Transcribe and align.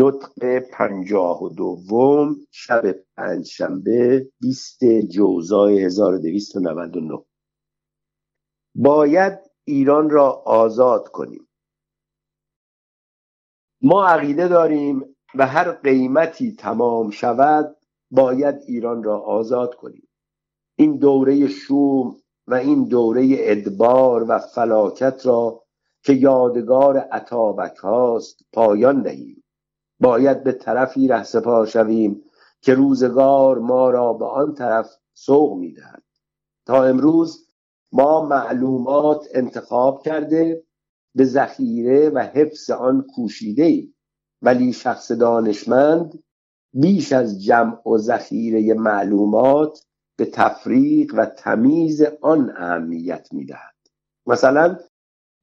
نطق 0.00 0.58
پنجاه 0.58 1.42
و 1.42 1.48
دوم 1.48 2.36
شب 2.50 2.82
پنجشنبه 3.16 4.30
بیست 4.40 4.84
جوزای 4.84 5.84
1299 5.84 7.24
باید 8.74 9.38
ایران 9.64 10.10
را 10.10 10.32
آزاد 10.32 11.08
کنیم. 11.08 11.48
ما 13.82 14.06
عقیده 14.06 14.48
داریم 14.48 15.16
و 15.34 15.46
هر 15.46 15.72
قیمتی 15.72 16.52
تمام 16.52 17.10
شود 17.10 17.76
باید 18.10 18.54
ایران 18.66 19.02
را 19.02 19.20
آزاد 19.20 19.74
کنیم. 19.74 20.08
این 20.76 20.96
دوره 20.96 21.48
شوم 21.48 22.16
و 22.46 22.54
این 22.54 22.84
دوره 22.84 23.26
ادبار 23.38 24.24
و 24.28 24.38
فلاکت 24.38 25.26
را 25.26 25.64
که 26.02 26.12
یادگار 26.12 26.98
عطابک 26.98 27.76
هاست 27.76 28.40
پایان 28.52 29.02
دهیم. 29.02 29.37
باید 30.00 30.44
به 30.44 30.52
طرفی 30.52 31.08
رهسپار 31.08 31.66
شویم 31.66 32.22
که 32.62 32.74
روزگار 32.74 33.58
ما 33.58 33.90
را 33.90 34.12
به 34.12 34.24
آن 34.24 34.54
طرف 34.54 34.90
سوق 35.14 35.58
می‌دهد. 35.58 36.02
تا 36.66 36.84
امروز 36.84 37.48
ما 37.92 38.26
معلومات 38.26 39.28
انتخاب 39.34 40.02
کرده 40.02 40.64
به 41.14 41.24
ذخیره 41.24 42.10
و 42.10 42.18
حفظ 42.18 42.70
آن 42.70 43.06
کوشیده 43.14 43.62
ایم 43.62 43.94
ولی 44.42 44.72
شخص 44.72 45.12
دانشمند 45.12 46.24
بیش 46.72 47.12
از 47.12 47.44
جمع 47.44 47.88
و 47.88 47.98
ذخیره 47.98 48.74
معلومات 48.74 49.84
به 50.18 50.24
تفریق 50.24 51.14
و 51.16 51.26
تمیز 51.26 52.02
آن 52.20 52.50
اهمیت 52.56 53.28
می‌دهد. 53.32 53.74
مثلا 54.26 54.78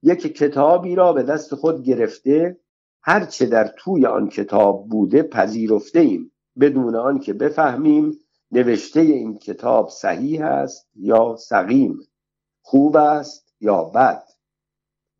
یک 0.04 0.38
کتابی 0.38 0.96
را 0.96 1.14
به 1.14 1.24
دست 1.24 1.56
خود 1.56 1.84
گرفته 1.84 2.60
هرچه 3.08 3.46
در 3.46 3.68
توی 3.78 4.06
آن 4.06 4.30
کتاب 4.30 4.88
بوده 4.90 5.24
پذیرفته 5.24 6.00
ایم 6.00 6.32
بدون 6.60 6.96
آنکه 6.96 7.34
بفهمیم 7.34 8.20
نوشته 8.52 9.00
این 9.00 9.38
کتاب 9.38 9.90
صحیح 9.90 10.46
است 10.46 10.90
یا 10.96 11.36
سقیم 11.36 12.00
خوب 12.62 12.96
است 12.96 13.54
یا 13.62 13.84
بد. 13.84 14.24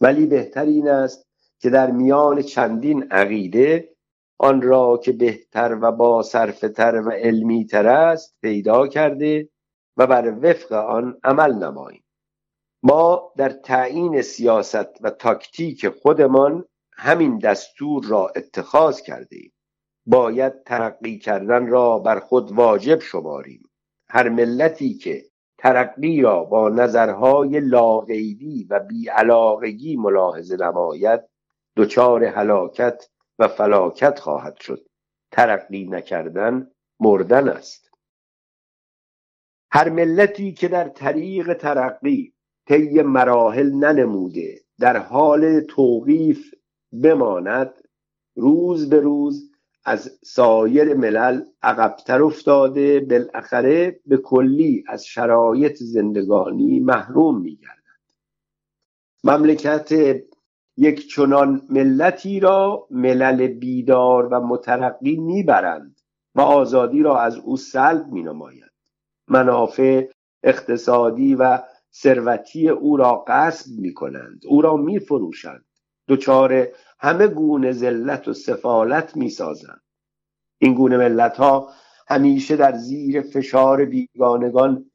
ولی 0.02 0.26
بهتر 0.26 0.66
این 0.66 0.90
است 0.90 1.28
که 1.60 1.70
در 1.70 1.92
میان 1.92 2.42
چندین 2.42 3.04
عقیده 3.12 3.96
آن 4.38 4.62
را 4.62 4.98
که 5.04 5.12
بهتر 5.12 5.78
و 5.82 5.92
با 5.92 6.24
صرفتر 6.24 7.02
و 7.02 7.12
علمی 7.12 7.66
تر 7.66 7.88
است 7.88 8.38
پیدا 8.42 8.88
کرده 8.88 9.50
و 9.98 10.08
بر 10.08 10.34
وفق 10.42 10.72
آن 10.72 11.18
عمل 11.24 11.54
نماییم. 11.54 12.04
ما 12.84 13.32
در 13.38 13.50
تعیین 13.50 14.22
سیاست 14.22 15.02
و 15.02 15.10
تاکتیک 15.10 15.90
خودمان 15.90 16.66
همین 16.98 17.38
دستور 17.38 18.06
را 18.06 18.32
اتخاذ 18.36 19.02
کرده 19.02 19.36
ایم 19.36 19.52
باید 20.06 20.64
ترقی 20.64 21.18
کردن 21.18 21.68
را 21.68 22.00
بر 22.00 22.20
خود 22.20 22.52
واجب 22.52 23.00
شماریم. 23.00 23.64
هر 24.10 24.30
ملتی 24.30 24.94
که 24.94 25.26
ترقی 25.58 26.22
را 26.22 26.44
با 26.44 26.70
نظرهای 26.70 27.60
لاغیدی 27.60 28.68
و 28.70 28.80
بیعلاقگی 28.80 29.96
ملاحظه 29.96 30.56
نماید 30.56 31.22
دچار 31.78 32.24
هلاکت 32.24 33.10
و 33.40 33.48
فلاکت 33.48 34.20
خواهد 34.20 34.60
شد. 34.62 34.88
ترقی 35.32 35.86
نکردن 35.86 36.72
مردن 37.00 37.50
است. 37.50 37.92
هر 39.72 39.90
ملتی 39.90 40.54
که 40.54 40.68
در 40.68 40.90
طریق 40.90 41.54
ترقی 41.54 42.34
طی 42.68 43.02
مراحل 43.02 43.72
ننموده 43.72 44.62
در 44.80 44.98
حال 44.98 45.62
توقیف 45.62 46.56
بماند. 47.02 47.74
روز 48.36 48.90
به 48.90 49.00
روز 49.00 49.52
از 49.86 50.20
سایر 50.24 50.94
ملل 50.94 51.42
عقبتر 51.62 52.24
افتاده 52.24 53.00
بالاخره 53.00 54.00
به 54.06 54.18
کلی 54.18 54.84
از 54.88 55.06
شرایط 55.06 55.78
زندگانی 55.78 56.80
محروم 56.80 57.42
میگردد. 57.42 57.76
مملکت 59.24 59.92
یک 60.78 61.08
چنان 61.08 61.62
ملتی 61.70 62.40
را 62.40 62.88
ملل 62.92 63.48
بیدار 63.48 64.26
و 64.26 64.40
مترقی 64.40 65.16
می‌برند 65.16 66.02
و 66.36 66.42
آزادی 66.42 67.02
را 67.02 67.20
از 67.20 67.38
او 67.38 67.58
سلب 67.58 68.08
مینماید. 68.12 68.72
منافع 69.28 70.08
اقتصادی 70.44 71.36
و 71.36 71.60
ثروتی 71.94 72.70
او 72.70 72.98
را 72.98 73.24
قصد 73.28 73.72
می 73.80 73.94
کنند 73.94 74.42
او 74.48 74.62
را 74.62 74.78
می 74.78 75.00
فروشند 75.00 75.66
دچار 76.08 76.68
همه 77.00 77.28
گونه 77.28 77.72
ذلت 77.72 78.28
و 78.28 78.34
سفالت 78.34 79.16
می 79.16 79.30
سازند 79.30 79.82
این 80.58 80.74
گونه 80.74 80.98
ملت 80.98 81.38
ها 81.38 81.70
همیشه 82.08 82.56
در 82.56 82.78
زیر 82.78 83.22
فشار 83.22 83.86
بیگانگان 83.86 84.92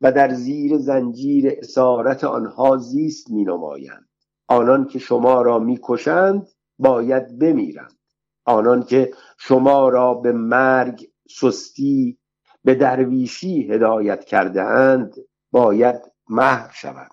و 0.00 0.12
در 0.12 0.32
زیر 0.32 0.78
زنجیر 0.78 1.52
اسارت 1.58 2.24
آنها 2.24 2.76
زیست 2.76 3.30
می 3.30 3.44
نمایند 3.44 4.08
آنان 4.48 4.86
که 4.86 4.98
شما 4.98 5.42
را 5.42 5.58
می‌کشند 5.58 6.48
باید 6.78 7.38
بمیرند. 7.38 7.98
آنان 8.44 8.82
که 8.82 9.12
شما 9.38 9.88
را 9.88 10.14
به 10.14 10.32
مرگ 10.32 11.10
سستی 11.40 12.18
به 12.64 12.74
درویشی 12.74 13.72
هدایت 13.72 14.24
کرده 14.24 14.62
اند 14.62 15.14
باید 15.50 16.02
محو 16.28 16.70
شوند. 16.72 17.10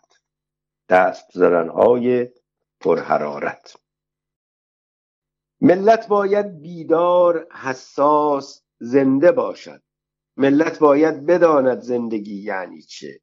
دست 0.89 1.25
زدنهای 1.33 2.29
پرحرارت. 2.79 3.75
ملت 5.63 6.07
باید 6.07 6.61
بیدار 6.61 7.47
حساس 7.51 8.61
زنده 8.79 9.31
باشد. 9.31 9.81
ملت 10.37 10.79
باید 10.79 11.25
بداند 11.25 11.79
زندگی 11.79 12.35
یعنی 12.35 12.81
چه. 12.81 13.19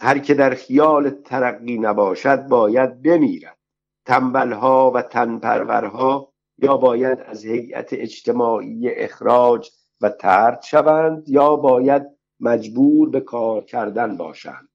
هر 0.00 0.18
که 0.18 0.34
در 0.34 0.54
خیال 0.54 1.10
ترقی 1.10 1.78
نباشد 1.78 2.46
باید 2.46 3.02
بمیرد. 3.02 3.58
تنبلها 4.06 4.90
و 4.90 5.02
تنپرورها 5.02 6.32
یا 6.58 6.76
باید 6.76 7.20
از 7.20 7.44
هیئت 7.44 7.88
اجتماعی 7.92 8.90
اخراج 8.90 9.70
و 10.00 10.08
ترد 10.08 10.62
شوند 10.62 11.28
یا 11.28 11.56
باید 11.56 12.02
مجبور 12.40 13.10
به 13.10 13.20
کار 13.20 13.64
کردن 13.64 14.16
باشند. 14.16 14.68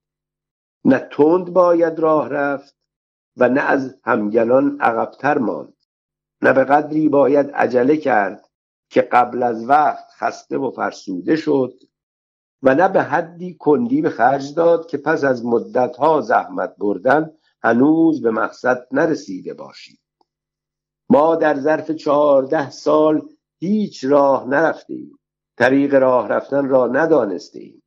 نه 0.86 1.08
تند 1.12 1.54
باید 1.54 2.00
راه 2.00 2.30
رفت 2.30 2.76
و 3.38 3.50
نه 3.50 3.62
از 3.62 3.96
همگنان 4.04 4.78
عقبتر 4.82 5.38
ماند. 5.38 5.79
نه 6.42 6.54
به 6.54 6.64
قدری 6.64 7.10
باید 7.10 7.52
عجله 7.52 7.98
کرد 7.98 8.50
که 8.90 9.02
قبل 9.02 9.44
از 9.44 9.70
وقت 9.70 10.06
خسته 10.18 10.58
و 10.58 10.72
فرسوده 10.72 11.36
شد 11.36 11.74
و 12.64 12.76
نه 12.76 12.88
به 12.88 13.04
حدی 13.04 13.54
کندی 13.54 14.02
به 14.02 14.10
خرج 14.10 14.56
داد 14.56 14.88
که 14.88 14.98
پس 14.98 15.24
از 15.24 15.46
مدتها 15.46 16.22
زحمت 16.22 16.76
بردن 16.78 17.32
هنوز 17.64 18.22
به 18.22 18.32
مقصد 18.32 18.88
نرسیده 18.92 19.54
باشید. 19.54 20.00
ما 21.10 21.36
در 21.36 21.60
ظرف 21.60 21.92
چهارده 21.92 22.70
سال 22.70 23.30
هیچ 23.60 24.06
راه 24.06 24.48
نرفته 24.48 24.94
ایم 24.94 25.20
طریق 25.58 25.94
راه 25.94 26.28
رفتن 26.28 26.70
را 26.70 26.88
ندانسته 26.88 27.60
ایم 27.60 27.84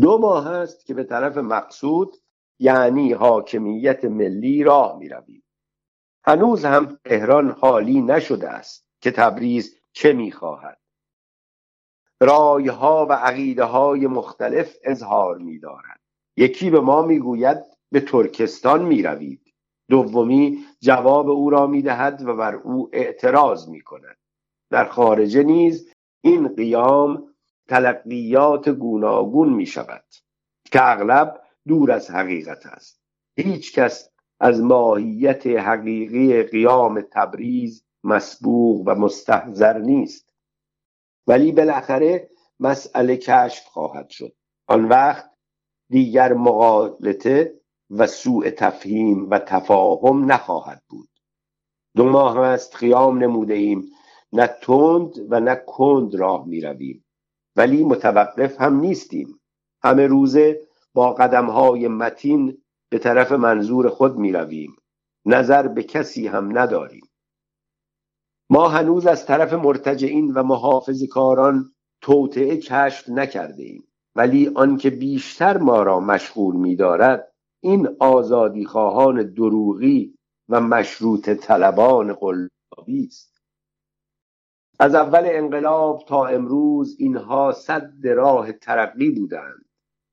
دو 0.00 0.18
ماه 0.18 0.46
است 0.48 0.86
که 0.86 0.94
به 0.94 1.04
طرف 1.04 1.36
مقصود 1.36 2.16
یعنی 2.58 3.12
حاکمیت 3.12 4.04
ملی 4.04 4.62
راه 4.62 4.98
می 4.98 5.08
رویم 5.08 5.42
هنوز 6.28 6.64
هم 6.64 6.98
تهران 7.04 7.50
حالی 7.50 8.02
نشده 8.02 8.48
است 8.48 8.88
که 9.00 9.10
تبریز 9.10 9.76
چه 9.92 10.12
می 10.12 10.32
خواهد 10.32 10.78
رایها 12.20 13.06
و 13.10 13.12
عقیده 13.12 13.64
های 13.64 14.06
مختلف 14.06 14.76
اظهار 14.84 15.38
می 15.38 15.58
دارد. 15.58 16.00
یکی 16.36 16.70
به 16.70 16.80
ما 16.80 17.02
می 17.02 17.18
گوید 17.18 17.58
به 17.92 18.00
ترکستان 18.00 18.84
می 18.84 19.02
روید 19.02 19.54
دومی 19.90 20.64
جواب 20.80 21.30
او 21.30 21.50
را 21.50 21.66
می 21.66 21.82
دهد 21.82 22.22
و 22.26 22.36
بر 22.36 22.54
او 22.54 22.90
اعتراض 22.92 23.68
می 23.68 23.80
کند 23.80 24.16
در 24.70 24.84
خارجه 24.84 25.42
نیز 25.42 25.92
این 26.20 26.48
قیام 26.48 27.34
تلقیات 27.68 28.68
گوناگون 28.68 29.52
می 29.52 29.66
شود 29.66 30.04
که 30.72 30.90
اغلب 30.90 31.42
دور 31.68 31.92
از 31.92 32.10
حقیقت 32.10 32.66
است. 32.66 33.00
هیچ 33.36 33.74
کس 33.74 34.10
از 34.40 34.60
ماهیت 34.60 35.46
حقیقی 35.46 36.42
قیام 36.42 37.00
تبریز 37.00 37.84
مسبوق 38.04 38.82
و 38.86 38.94
مستحضر 38.94 39.78
نیست. 39.78 40.34
ولی 41.26 41.52
بالاخره 41.52 42.30
مسئله 42.60 43.16
کشف 43.16 43.64
خواهد 43.64 44.10
شد. 44.10 44.32
آن 44.66 44.84
وقت 44.84 45.30
دیگر 45.90 46.32
مقالطه 46.32 47.60
و 47.90 48.06
سوء 48.06 48.50
تفهیم 48.50 49.30
و 49.30 49.38
تفاهم 49.38 50.32
نخواهد 50.32 50.82
بود. 50.88 51.08
دو 51.96 52.04
ماه 52.04 52.38
است 52.38 52.76
قیام 52.76 53.18
نموده 53.18 53.54
ایم 53.54 53.86
نه 54.32 54.46
تند 54.46 55.32
و 55.32 55.40
نه 55.40 55.62
کند 55.66 56.14
راه 56.14 56.46
می 56.46 56.60
رویم 56.60 57.04
ولی 57.56 57.84
متوقف 57.84 58.60
هم 58.60 58.80
نیستیم. 58.80 59.40
همه 59.82 60.06
روزه 60.06 60.60
با 60.94 61.12
قدم 61.12 61.50
های 61.50 61.88
متین 61.88 62.62
به 62.90 62.98
طرف 62.98 63.32
منظور 63.32 63.88
خود 63.88 64.16
می 64.16 64.32
رویم 64.32 64.76
نظر 65.26 65.68
به 65.68 65.82
کسی 65.82 66.26
هم 66.26 66.58
نداریم. 66.58 67.08
ما 68.50 68.68
هنوز 68.68 69.06
از 69.06 69.26
طرف 69.26 69.52
مرتجعین 69.52 70.32
و 70.32 70.42
محافظ 70.42 71.02
کاران 71.10 71.72
توطعه 72.00 72.56
کشف 72.56 73.08
نکرده 73.08 73.62
ایم 73.62 73.88
ولی 74.16 74.52
آنکه 74.54 74.90
بیشتر 74.90 75.58
ما 75.58 75.82
را 75.82 76.00
مشغول 76.00 76.56
می‌دارد 76.56 77.32
این 77.60 77.88
آزادی 78.00 78.64
خواهان 78.64 79.32
دروغی 79.34 80.14
و 80.48 80.60
مشروط 80.60 81.30
طلبان 81.30 82.12
قلابی 82.12 83.06
است. 83.06 83.40
از 84.78 84.94
اول 84.94 85.22
انقلاب 85.24 86.04
تا 86.08 86.26
امروز 86.26 86.96
اینها 86.98 87.52
صد 87.52 88.06
راه 88.06 88.52
ترقی 88.52 89.10
بودند. 89.10 89.64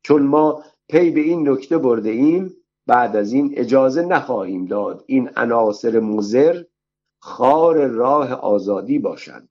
چون 0.03 0.23
ما 0.23 0.63
پی 0.89 1.11
به 1.11 1.21
این 1.21 1.49
نکته 1.49 1.77
برده 1.77 2.09
ایم 2.09 2.53
بعد 2.87 3.15
از 3.15 3.33
این 3.33 3.53
اجازه 3.57 4.01
نخواهیم 4.01 4.65
داد 4.65 5.03
این 5.07 5.29
عناصر 5.35 5.99
مزر 5.99 6.63
خار 7.19 7.87
راه 7.87 8.33
آزادی 8.33 8.99
باشند. 8.99 9.49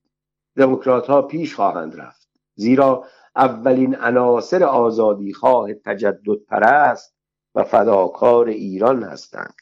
دموکرات 0.56 1.06
ها 1.06 1.23
پیش 1.23 1.55
خواهند 1.55 2.00
رفت 2.00 2.29
زیرا 2.55 3.05
اولین 3.37 3.94
عناصر 3.94 4.64
آزادی 4.64 5.32
خواه 5.32 5.75
تجدد 5.75 6.44
پرست 6.49 7.14
و 7.55 7.64
فداکار 7.64 8.46
ایران 8.46 9.02
هستند. 9.02 9.55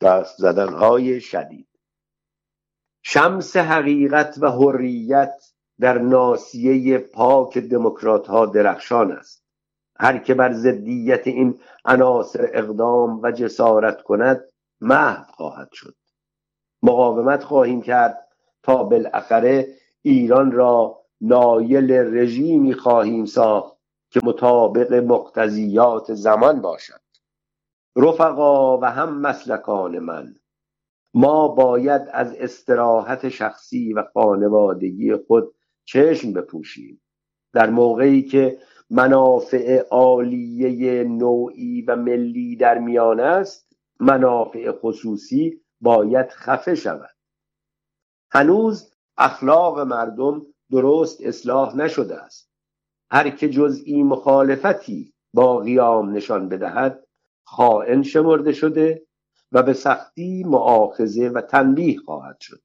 دست 0.00 0.38
زدنهای 0.38 1.20
شدید. 1.20 1.68
شمس 3.02 3.56
حقیقت 3.56 4.38
و 4.40 4.50
حریت 4.50 5.52
در 5.80 5.98
ناسیه 5.98 6.98
پاک 6.98 7.58
دموکرات 7.58 8.26
ها 8.26 8.46
درخشان 8.46 9.12
است. 9.12 9.39
هر 10.00 10.18
که 10.18 10.34
بر 10.34 10.52
ضدیت 10.52 11.26
این 11.26 11.58
عناصر 11.84 12.50
اقدام 12.52 13.20
و 13.22 13.32
جسارت 13.32 14.02
کند 14.02 14.44
محو 14.80 15.24
خواهد 15.32 15.68
شد. 15.72 15.94
مقاومت 16.82 17.44
خواهیم 17.44 17.82
کرد 17.82 18.28
تا 18.62 18.84
بالاخره 18.84 19.68
ایران 20.02 20.52
را 20.52 21.00
نایل 21.20 21.92
رژیمی 21.92 22.74
خواهیم 22.74 23.24
ساخت 23.24 23.76
که 24.10 24.20
مطابق 24.24 24.92
مقتضیات 24.92 26.14
زمان 26.14 26.60
باشد. 26.60 27.00
رفقا 27.96 28.78
و 28.78 28.84
هم 28.84 29.20
مسلکان 29.20 29.98
من 29.98 30.34
ما 31.14 31.48
باید 31.48 32.02
از 32.12 32.34
استراحت 32.34 33.28
شخصی 33.28 33.92
و 33.92 34.04
خانوادگی 34.14 35.16
خود 35.16 35.54
چشم 35.84 36.32
بپوشیم. 36.32 37.02
در 37.52 37.70
موقعی 37.70 38.22
که 38.22 38.58
منافع 38.90 39.82
عالیه 39.90 41.04
نوعی 41.04 41.82
و 41.82 41.96
ملی 41.96 42.56
در 42.56 42.78
میان 42.78 43.20
است 43.20 43.76
منافع 44.00 44.72
خصوصی 44.72 45.60
باید 45.80 46.30
خفه 46.30 46.74
شود. 46.74 47.16
هنوز 48.30 48.92
اخلاق 49.18 49.80
مردم 49.80 50.42
درست 50.70 51.20
اصلاح 51.20 51.76
نشده 51.76 52.22
است. 52.22 52.50
هر 53.10 53.30
که 53.30 53.48
جزئی 53.48 54.02
مخالفتی 54.02 55.14
با 55.34 55.58
قیام 55.58 56.12
نشان 56.12 56.48
بدهد 56.48 57.06
خائن 57.44 58.02
شمرده 58.02 58.52
شده 58.52 59.06
و 59.52 59.62
به 59.62 59.72
سختی 59.72 60.44
معاخذه 60.44 61.28
و 61.28 61.40
تنبیه 61.40 61.98
خواهد 61.98 62.40
شد. 62.40 62.62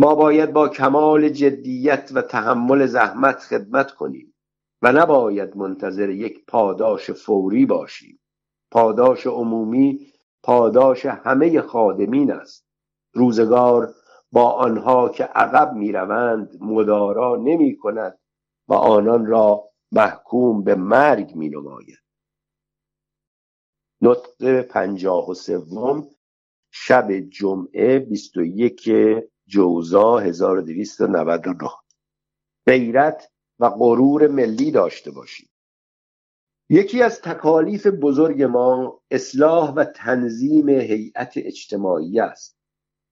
ما 0.00 0.14
باید 0.14 0.52
با 0.52 0.68
کمال 0.68 1.28
جدیت 1.28 2.10
و 2.14 2.22
تحمل 2.22 2.86
زحمت 2.86 3.38
خدمت 3.38 3.90
کنیم 3.90 4.34
و 4.82 4.92
نباید 4.92 5.56
منتظر 5.56 6.10
یک 6.10 6.46
پاداش 6.46 7.10
فوری 7.10 7.66
باشیم. 7.66 8.20
پاداش 8.70 9.26
عمومی 9.26 10.12
پاداش 10.42 11.06
همه 11.06 11.60
خادمین 11.60 12.32
است. 12.32 12.66
روزگار 13.14 13.94
با 14.32 14.50
آنها 14.50 15.08
که 15.08 15.24
عقب 15.24 15.72
می‌روند 15.74 16.58
مدارا 16.60 17.36
نمی 17.36 17.76
کند 17.76 18.18
و 18.68 18.74
آنان 18.74 19.26
را 19.26 19.64
محکوم 19.92 20.64
به 20.64 20.74
مرگ 20.74 21.34
می 21.34 21.48
نماید 21.48 21.98
نطق 24.02 24.62
پنجاه 24.62 25.30
و 25.30 25.34
سوم 25.34 26.08
شب 26.70 27.12
جمعه 27.12 27.98
21 27.98 28.88
جوزا 29.50 30.18
1299 30.18 31.70
غیرت 32.66 33.30
و 33.58 33.68
غرور 33.68 34.28
ملی 34.28 34.70
داشته 34.70 35.10
باشید 35.10 35.50
یکی 36.68 37.02
از 37.02 37.20
تکالیف 37.20 37.86
بزرگ 37.86 38.42
ما 38.42 39.00
اصلاح 39.10 39.70
و 39.74 39.84
تنظیم 39.84 40.68
هیئت 40.68 41.32
اجتماعی 41.36 42.20
است 42.20 42.58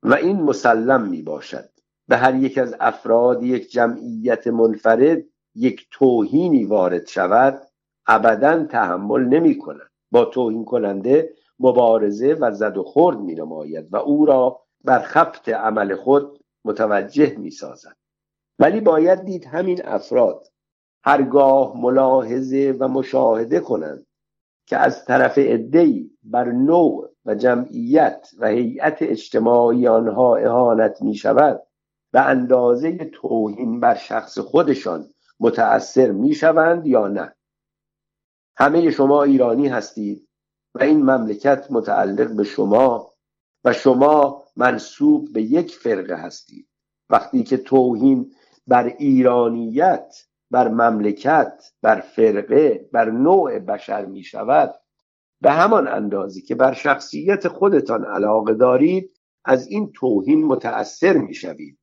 و 0.02 0.14
این 0.14 0.42
مسلم 0.42 1.08
می 1.08 1.22
باشد 1.22 1.70
به 2.08 2.16
هر 2.16 2.34
یک 2.34 2.58
از 2.58 2.74
افراد 2.80 3.42
یک 3.42 3.70
جمعیت 3.70 4.46
منفرد 4.46 5.24
یک 5.54 5.86
توهینی 5.90 6.64
وارد 6.64 7.06
شود 7.06 7.62
ابدا 8.06 8.64
تحمل 8.64 9.20
نمی 9.20 9.58
کند 9.58 9.90
با 10.10 10.24
توهین 10.24 10.64
کننده 10.64 11.34
مبارزه 11.58 12.34
و 12.40 12.52
زد 12.52 12.76
و 12.76 12.82
خورد 12.82 13.20
می 13.20 13.34
نماید 13.34 13.94
و 13.94 13.96
او 13.96 14.26
را 14.26 14.67
بر 14.84 15.02
خفت 15.02 15.48
عمل 15.48 15.94
خود 15.94 16.44
متوجه 16.64 17.36
می 17.36 17.50
ولی 18.58 18.80
باید 18.80 19.24
دید 19.24 19.44
همین 19.44 19.86
افراد 19.86 20.46
هرگاه 21.04 21.76
ملاحظه 21.76 22.76
و 22.80 22.88
مشاهده 22.88 23.60
کنند 23.60 24.06
که 24.66 24.76
از 24.76 25.04
طرف 25.04 25.38
عدهای 25.38 26.10
بر 26.22 26.44
نوع 26.44 27.10
و 27.24 27.34
جمعیت 27.34 28.30
و 28.38 28.46
هیئت 28.48 28.96
اجتماعی 29.00 29.88
آنها 29.88 30.36
اهانت 30.36 31.02
می 31.02 31.14
شود 31.14 31.62
به 32.12 32.20
اندازه 32.20 32.96
توهین 33.04 33.80
بر 33.80 33.94
شخص 33.94 34.38
خودشان 34.38 35.08
متأثر 35.40 36.10
می 36.10 36.34
شوند 36.34 36.86
یا 36.86 37.08
نه. 37.08 37.34
همه 38.56 38.90
شما 38.90 39.22
ایرانی 39.22 39.68
هستید 39.68 40.28
و 40.74 40.82
این 40.82 41.02
مملکت 41.02 41.66
متعلق 41.70 42.36
به 42.36 42.44
شما 42.44 43.12
و 43.64 43.72
شما 43.72 44.44
منصوب 44.56 45.32
به 45.32 45.42
یک 45.42 45.74
فرقه 45.74 46.16
هستید. 46.16 46.68
وقتی 47.10 47.42
که 47.42 47.56
توهین 47.56 48.32
بر 48.66 48.84
ایرانیت 48.98 50.14
بر 50.50 50.68
مملکت 50.68 51.72
بر 51.82 52.00
فرقه 52.00 52.88
بر 52.92 53.10
نوع 53.10 53.58
بشر 53.58 54.04
می 54.04 54.22
شود 54.22 54.74
به 55.40 55.50
همان 55.50 55.88
اندازه 55.88 56.40
که 56.40 56.54
بر 56.54 56.72
شخصیت 56.72 57.48
خودتان 57.48 58.04
علاقه 58.04 58.54
دارید 58.54 59.18
از 59.44 59.66
این 59.66 59.92
توهین 59.92 60.44
متأثر 60.44 61.16
می 61.16 61.34
شوید. 61.34 61.78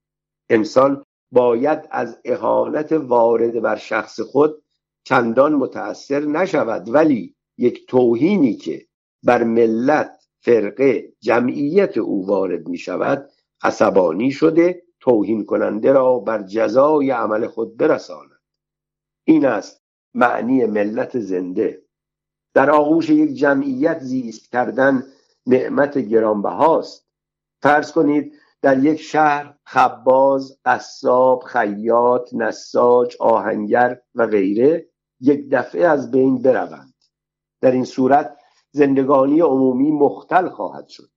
انسان 0.49 1.03
باید 1.31 1.87
از 1.91 2.21
اهانت 2.25 2.91
وارد 2.91 3.61
بر 3.61 3.75
شخص 3.75 4.19
خود 4.19 4.63
چندان 5.03 5.55
متأثر 5.55 6.19
نشود 6.19 6.89
ولی 6.89 7.35
یک 7.57 7.87
توهینی 7.87 8.53
که 8.53 8.85
بر 9.23 9.43
ملت 9.43 10.24
فرقه 10.45 11.13
جمعیت 11.19 11.97
او 11.97 12.27
وارد 12.27 12.67
می 12.67 12.77
شود 12.77 13.29
عصبانی 13.63 14.31
شده 14.31 14.83
توهین 14.99 15.45
کننده 15.45 15.91
را 15.91 16.19
بر 16.19 16.43
جزای 16.43 17.11
عمل 17.11 17.47
خود 17.47 17.77
برساند. 17.77 18.41
این 19.23 19.45
است 19.45 19.83
معنی 20.13 20.65
ملت 20.65 21.19
زنده. 21.19 21.81
در 22.53 22.69
آغوش 22.69 23.09
یک 23.09 23.33
جمعیت 23.33 23.99
زیست 23.99 24.51
کردن 24.51 25.03
نعمت 25.45 25.97
گرانبهاست. 25.97 27.07
فرض 27.61 27.91
کنید 27.91 28.33
در 28.61 28.83
یک 28.83 29.01
شهر 29.01 29.55
خباز 29.63 30.59
قصاب 30.65 31.43
خیاط 31.43 32.33
نساج 32.33 33.15
آهنگر 33.19 34.01
و 34.15 34.27
غیره 34.27 34.89
یک 35.19 35.49
دفعه 35.51 35.87
از 35.87 36.11
بین 36.11 36.41
بروند. 36.41 36.93
در 37.61 37.71
این 37.71 37.85
صورت 37.85 38.34
زندگانی 38.75 39.41
عمومی 39.41 39.91
مختل 39.91 40.49
خواهد 40.49 40.87
شد. 40.87 41.09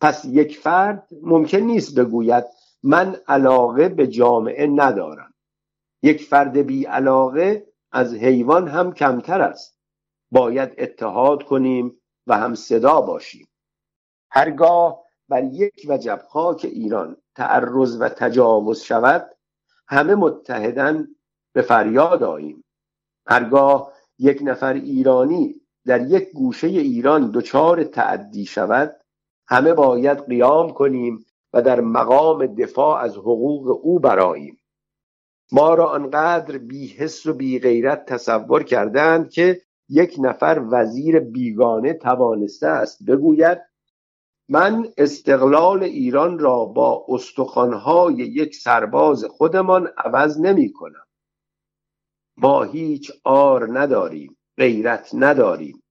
پس 0.00 0.24
یک 0.24 0.58
فرد 0.58 1.08
ممکن 1.22 1.58
نیست 1.58 1.98
بگوید 1.98 2.44
من 2.82 3.16
علاقه 3.28 3.88
به 3.88 4.06
جامعه 4.06 4.66
ندارم. 4.66 5.34
یک 6.02 6.22
فرد 6.22 6.56
بی 6.56 6.84
علاقه 6.84 7.66
از 7.92 8.14
حیوان 8.14 8.68
هم 8.68 8.92
کمتر 8.92 9.40
است. 9.40 9.78
باید 10.30 10.74
اتحاد 10.78 11.42
کنیم 11.42 12.00
و 12.26 12.38
هم 12.38 12.54
صدا 12.54 13.00
باشیم. 13.00 13.48
هرگاه 14.30 15.04
بر 15.28 15.44
یک 15.44 15.86
وجب 15.88 16.20
خاک 16.28 16.64
ایران 16.64 17.16
تعرض 17.34 18.00
و 18.00 18.08
تجاوز 18.08 18.80
شود 18.80 19.36
همه 19.88 20.14
متحدن 20.14 21.08
به 21.54 21.62
فریاد 21.62 22.22
آییم. 22.22 22.64
هرگاه 23.26 23.92
یک 24.18 24.38
نفر 24.42 24.72
ایرانی 24.72 25.63
در 25.86 26.10
یک 26.10 26.30
گوشه 26.30 26.66
ایران 26.66 27.30
دچار 27.30 27.84
تعدی 27.84 28.46
شود 28.46 28.96
همه 29.48 29.74
باید 29.74 30.26
قیام 30.26 30.72
کنیم 30.72 31.26
و 31.52 31.62
در 31.62 31.80
مقام 31.80 32.46
دفاع 32.46 33.00
از 33.00 33.16
حقوق 33.16 33.80
او 33.82 33.98
براییم 33.98 34.60
ما 35.52 35.74
را 35.74 35.86
آنقدر 35.86 36.58
بیحس 36.58 37.26
و 37.26 37.34
بیغیرت 37.34 38.06
تصور 38.06 38.62
کردند 38.62 39.30
که 39.30 39.60
یک 39.88 40.16
نفر 40.18 40.66
وزیر 40.70 41.20
بیگانه 41.20 41.92
توانسته 41.92 42.66
است 42.66 43.04
بگوید 43.06 43.58
من 44.48 44.88
استقلال 44.96 45.82
ایران 45.82 46.38
را 46.38 46.64
با 46.64 47.06
استخوانهای 47.08 48.14
یک 48.14 48.54
سرباز 48.54 49.24
خودمان 49.24 49.88
عوض 49.98 50.40
نمی 50.40 50.72
کنم. 50.72 51.06
ما 52.36 52.62
هیچ 52.62 53.12
آر 53.24 53.78
نداریم. 53.78 54.36
غیرت 54.58 55.10
نداریم. 55.14 55.82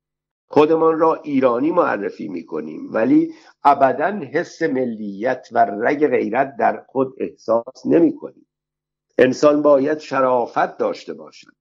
خودمان 0.47 0.99
را 0.99 1.15
ایرانی 1.15 1.71
معرفی 1.71 2.27
می 2.27 2.45
کنیم 2.45 2.93
ولی 2.93 3.33
ابدا 3.63 4.25
حس 4.33 4.61
ملیت 4.61 5.47
و 5.51 5.65
رگ 5.65 6.07
غیرت 6.07 6.55
در 6.59 6.83
خود 6.87 7.13
احساس 7.17 7.85
نمی 7.85 8.15
کنیم 8.15 8.47
انسان 9.17 9.61
باید 9.61 9.99
شرافت 9.99 10.77
داشته 10.77 11.13
باشد. 11.13 11.53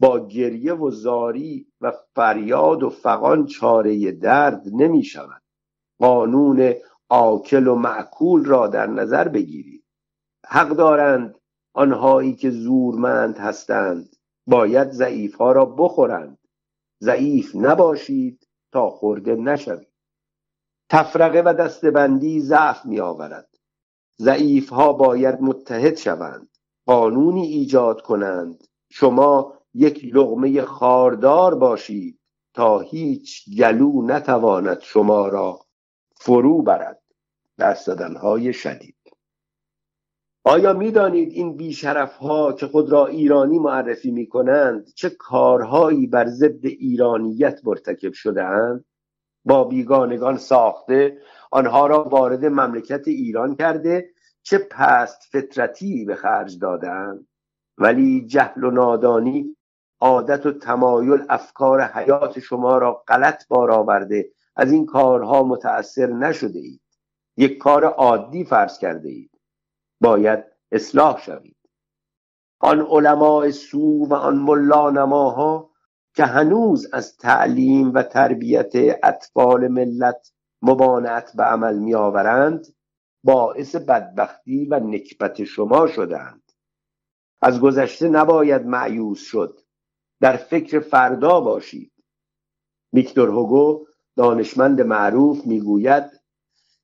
با 0.00 0.26
گریه 0.26 0.74
و 0.74 0.90
زاری 0.90 1.66
و 1.80 1.92
فریاد 2.14 2.82
و 2.82 2.90
فقان 2.90 3.46
چاره 3.46 4.12
درد 4.12 4.62
نمی 4.72 5.02
شود 5.04 5.42
قانون 5.98 6.74
آکل 7.08 7.66
و 7.66 7.74
معکول 7.74 8.44
را 8.44 8.66
در 8.66 8.86
نظر 8.86 9.28
بگیرید 9.28 9.84
حق 10.46 10.68
دارند 10.68 11.38
آنهایی 11.74 12.34
که 12.34 12.50
زورمند 12.50 13.38
هستند 13.38 14.16
باید 14.46 14.90
ضعیف 14.90 15.34
ها 15.34 15.52
را 15.52 15.64
بخورند. 15.64 16.35
ضعیف 17.02 17.56
نباشید 17.56 18.48
تا 18.72 18.90
خورده 18.90 19.34
نشوید. 19.34 19.88
تفرقه 20.88 21.42
و 21.46 21.54
دستبندی 21.54 22.40
ضعف 22.40 22.86
می 22.86 23.00
آورد 23.00 23.48
ضعیف 24.18 24.68
ها 24.68 24.92
باید 24.92 25.40
متحد 25.40 25.96
شوند 25.96 26.48
قانونی 26.86 27.46
ایجاد 27.46 28.02
کنند. 28.02 28.64
شما 28.90 29.54
یک 29.74 30.04
لغمه 30.04 30.62
خاردار 30.62 31.54
باشید 31.54 32.20
تا 32.54 32.80
هیچ 32.80 33.56
گلو 33.58 34.02
نتواند 34.06 34.80
شما 34.80 35.28
را 35.28 35.60
فرو 36.16 36.62
برد. 36.62 37.02
در 37.58 37.76
های 38.16 38.52
شدید. 38.52 38.95
آیا 40.48 40.72
می‌دانید 40.72 41.32
این 41.32 41.56
بیشرف 41.56 42.16
ها 42.16 42.52
که 42.52 42.66
خود 42.66 42.92
را 42.92 43.06
ایرانی 43.06 43.58
معرفی 43.58 44.10
می 44.10 44.26
کنند 44.26 44.92
چه 44.94 45.10
کارهایی 45.10 46.06
بر 46.06 46.26
ضد 46.26 46.66
ایرانیت 46.66 47.60
مرتکب 47.64 48.12
شده 48.12 48.44
اند؟ 48.44 48.84
با 49.44 49.64
بیگانگان 49.64 50.36
ساخته 50.36 51.18
آنها 51.50 51.86
را 51.86 52.04
وارد 52.04 52.44
مملکت 52.44 53.08
ایران 53.08 53.56
کرده 53.56 54.10
چه 54.42 54.58
پست 54.58 55.22
فطرتی 55.32 56.04
به 56.04 56.14
خرج 56.14 56.58
دادند 56.58 57.26
ولی 57.78 58.26
جهل 58.26 58.64
و 58.64 58.70
نادانی 58.70 59.56
عادت 60.00 60.46
و 60.46 60.52
تمایل 60.52 61.24
افکار 61.28 61.82
حیات 61.82 62.38
شما 62.38 62.78
را 62.78 63.02
غلط 63.08 63.48
بار 63.48 63.70
آورده 63.70 64.30
از 64.56 64.72
این 64.72 64.86
کارها 64.86 65.42
متأثر 65.42 66.06
نشده 66.06 66.58
اید. 66.58 66.80
یک 67.36 67.58
کار 67.58 67.84
عادی 67.84 68.44
فرض 68.44 68.78
کرده 68.78 69.08
اید. 69.08 69.35
باید 70.00 70.44
اصلاح 70.72 71.20
شوید. 71.20 71.56
آن 72.60 72.80
علماء 72.80 73.50
سو 73.50 74.06
و 74.06 74.14
آن 74.14 74.38
ملا 74.38 74.90
نماها 74.90 75.70
که 76.14 76.24
هنوز 76.24 76.88
از 76.92 77.16
تعلیم 77.16 77.94
و 77.94 78.02
تربیت 78.02 78.72
اطفال 79.02 79.68
ملت 79.68 80.32
مبانعت 80.62 81.36
به 81.36 81.42
عمل 81.42 81.78
می 81.78 81.94
آورند 81.94 82.66
باعث 83.24 83.76
بدبختی 83.76 84.66
و 84.66 84.80
نکبت 84.80 85.44
شما 85.44 85.86
شدند 85.86 86.52
از 87.42 87.60
گذشته 87.60 88.08
نباید 88.08 88.66
معیوس 88.66 89.20
شد. 89.20 89.60
در 90.20 90.36
فکر 90.36 90.80
فردا 90.80 91.40
باشید. 91.40 91.92
ویکتور 92.92 93.28
هوگو 93.28 93.86
دانشمند 94.16 94.80
معروف 94.80 95.46
می‌گوید 95.46 96.20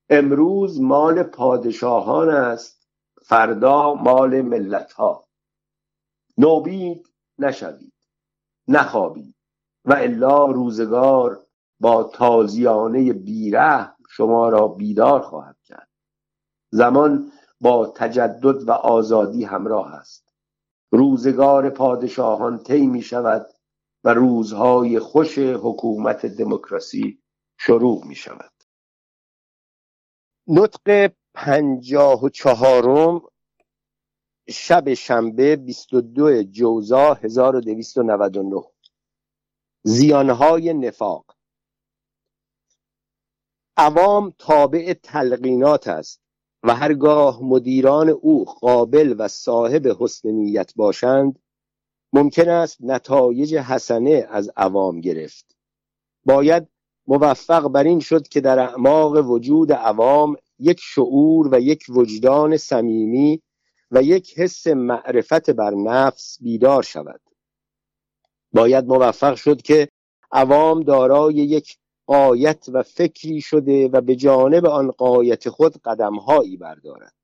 امروز 0.09 0.81
مال 0.81 1.23
پادشاهان 1.23 2.28
است 2.28 2.81
فردا 3.25 3.95
مال 3.95 4.43
ملت 4.43 4.93
ها 4.93 5.29
نوبید 6.38 7.09
نشوید 7.38 7.95
نخوابید 8.69 9.35
و 9.85 9.93
الا 9.93 10.47
روزگار 10.47 11.47
با 11.81 12.05
تازیانه 12.05 13.12
بیره 13.12 13.93
شما 14.11 14.49
را 14.49 14.69
بیدار 14.69 15.21
خواهد 15.21 15.57
کرد. 15.64 15.88
زمان 16.71 17.33
با 17.61 17.87
تجدد 17.97 18.69
و 18.69 18.73
آزادی 18.73 19.45
همراه 19.45 19.95
است. 19.95 20.35
روزگار 20.93 21.71
پادشاهان 21.71 22.62
طی 22.62 22.87
می 22.87 23.02
شود 23.02 23.47
و 24.05 24.14
روزهای 24.14 24.99
خوش 24.99 25.38
حکومت 25.38 26.26
دموکراسی 26.26 27.23
شروع 27.59 28.07
می 28.07 28.14
شود. 28.14 28.52
نطق 30.49 31.12
پنجاه 31.34 32.24
و 32.24 32.28
چهارم 32.28 33.22
شب 34.48 34.94
شنبه 34.94 35.56
22 35.56 36.42
جوزا 36.42 37.14
1299 37.14 38.62
زیانهای 39.84 40.74
نفاق. 40.74 41.36
عوام 43.76 44.34
تابع 44.38 44.92
تلقینات 45.02 45.88
است 45.88 46.20
و 46.62 46.74
هرگاه 46.74 47.42
مدیران 47.42 48.08
او 48.08 48.44
قابل 48.44 49.14
و 49.18 49.28
صاحب 49.28 49.86
حسن 50.00 50.28
نیت 50.28 50.74
باشند 50.76 51.38
ممکن 52.12 52.48
است 52.48 52.76
نتایج 52.80 53.54
حسنه 53.54 54.26
از 54.30 54.50
عوام 54.56 55.00
گرفت. 55.00 55.56
باید 56.24 56.68
موفق 57.06 57.68
بر 57.68 57.84
این 57.84 58.00
شد 58.00 58.28
که 58.28 58.40
در 58.40 58.58
اعماق 58.58 59.30
وجود 59.30 59.72
عوام 59.72 60.36
یک 60.62 60.81
شعور 60.83 61.49
و 61.52 61.61
یک 61.61 61.85
وجدان 61.88 62.57
صمیمی 62.57 63.42
و 63.90 64.02
یک 64.02 64.38
حس 64.38 64.66
معرفت 64.66 65.50
بر 65.50 65.71
نفس 65.71 66.38
بیدار 66.40 66.83
شود. 66.83 67.21
باید 68.52 68.87
موفق 68.87 69.35
شد 69.35 69.62
که 69.62 69.88
عوام 70.33 70.83
دارای 70.83 71.35
یک 71.35 71.76
قایت 72.07 72.66
و 72.73 72.83
فکری 72.83 73.40
شده 73.40 73.88
و 73.88 74.00
به 74.00 74.16
جانب 74.16 74.66
آن 74.66 74.90
قایت 74.90 75.49
خود 75.49 75.76
قدمهایی 75.85 76.57
بردارد. 76.57 77.14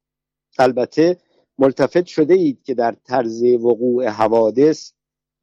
البته 0.59 1.19
ملتفت 1.59 2.07
شده 2.07 2.35
اید 2.35 2.63
که 2.63 2.75
در 2.75 2.97
طرز 3.05 3.43
وقوع 3.43 4.09
حوادث 4.09 4.93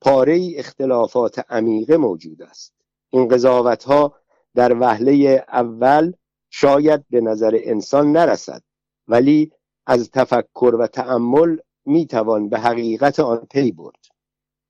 پاره 0.02 0.54
اختلافات 0.56 1.46
عمیقه 1.50 1.98
موجود 1.98 2.42
است. 2.42 2.74
این 3.10 3.28
قضاوت 3.28 3.84
ها 3.84 4.16
در 4.56 4.74
وهله 4.80 5.46
اول 5.48 6.14
شاید 6.58 7.06
به 7.10 7.22
نظر 7.22 7.60
انسان 7.64 8.12
نرسد 8.12 8.62
ولی 9.08 9.52
از 9.86 10.12
تفکر 10.12 10.76
و 10.80 10.88
تأمل 10.88 11.58
می‌توان 11.86 12.50
به 12.50 12.60
حقیقت 12.60 13.20
آن 13.20 13.48
پی 13.52 13.72
برد. 13.72 14.00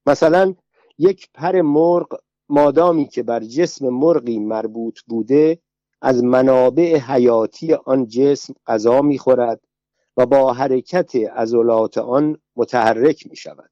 مثلا 0.06 0.56
یک 0.98 1.30
پر 1.34 1.62
مرغ 1.62 2.20
مادامی 2.50 3.08
که 3.08 3.24
بر 3.24 3.40
جسم 3.40 3.90
مرغی 3.90 4.40
مربوط 4.40 5.00
بوده 5.08 5.60
از 6.02 6.24
منابع 6.24 6.98
حیاتی 6.98 7.74
آن 7.74 8.08
جسم 8.08 8.54
غذا 8.68 9.02
می‌خورد 9.02 9.62
و 10.18 10.26
با 10.26 10.54
حرکت 10.54 11.16
عضلات 11.16 11.98
آن 11.98 12.38
متحرک 12.56 13.28
می 13.30 13.36
شود 13.36 13.72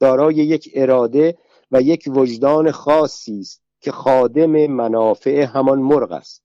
دارای 0.00 0.34
یک 0.34 0.70
اراده 0.74 1.38
و 1.70 1.82
یک 1.82 2.04
وجدان 2.14 2.70
خاصی 2.70 3.40
است 3.40 3.62
که 3.80 3.92
خادم 3.92 4.66
منافع 4.66 5.42
همان 5.42 5.78
مرغ 5.78 6.12
است. 6.12 6.43